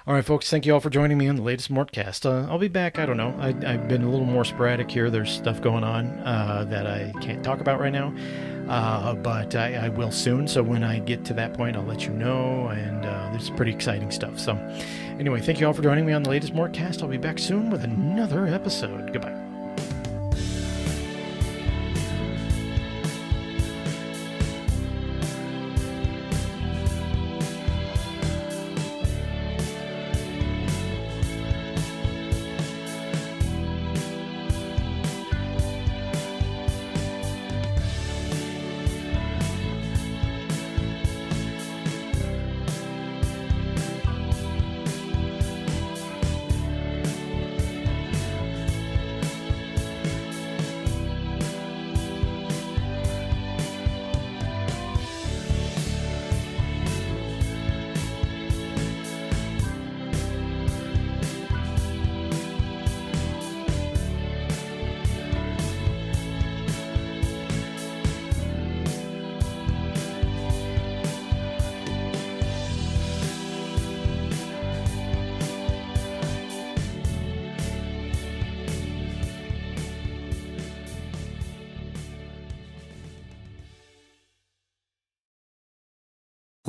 All 0.06 0.14
right, 0.14 0.24
folks, 0.24 0.48
thank 0.48 0.64
you 0.68 0.76
all 0.76 0.80
for 0.80 0.92
joining 0.92 1.18
me 1.18 1.28
on 1.28 1.38
the 1.38 1.42
latest 1.42 1.74
Mortcast. 1.74 2.24
Uh, 2.24 2.48
I'll 2.48 2.60
be 2.60 2.68
back. 2.68 3.00
I 3.00 3.08
don't 3.08 3.18
know. 3.18 3.36
I, 3.40 3.48
have 3.72 3.88
been 3.88 4.04
a 4.04 4.10
little 4.12 4.28
more 4.28 4.46
sporadic 4.46 4.92
here. 4.92 5.10
There's 5.10 5.32
stuff 5.32 5.60
going 5.60 5.84
on 5.84 6.06
uh, 6.20 6.68
that 6.70 6.86
I 6.86 7.12
can't 7.20 7.44
talk 7.44 7.62
about 7.62 7.80
right 7.80 7.92
now, 7.92 8.14
uh, 8.70 9.16
but 9.16 9.56
I, 9.56 9.88
I, 9.88 9.90
will 9.90 10.12
soon. 10.12 10.48
So 10.48 10.62
when 10.62 10.84
I 10.84 11.00
get 11.00 11.26
to 11.26 11.34
that 11.34 11.56
point, 11.56 11.76
I'll 11.76 11.82
let 11.82 12.06
you 12.06 12.12
know. 12.12 12.68
And 12.68 13.04
uh, 13.04 13.30
there's 13.32 13.50
pretty 13.50 13.72
exciting 13.72 14.12
stuff. 14.12 14.38
So, 14.38 14.54
anyway, 15.18 15.42
thank 15.42 15.60
you 15.60 15.66
all 15.66 15.74
for 15.74 15.82
joining 15.82 16.06
me 16.06 16.14
on 16.14 16.22
the 16.22 16.30
latest 16.30 16.54
Mortcast. 16.54 17.02
I'll 17.02 17.10
be 17.10 17.18
back 17.18 17.40
soon 17.40 17.72
with 17.72 17.84
another 17.84 18.46
episode. 18.46 19.12
Goodbye. 19.12 19.55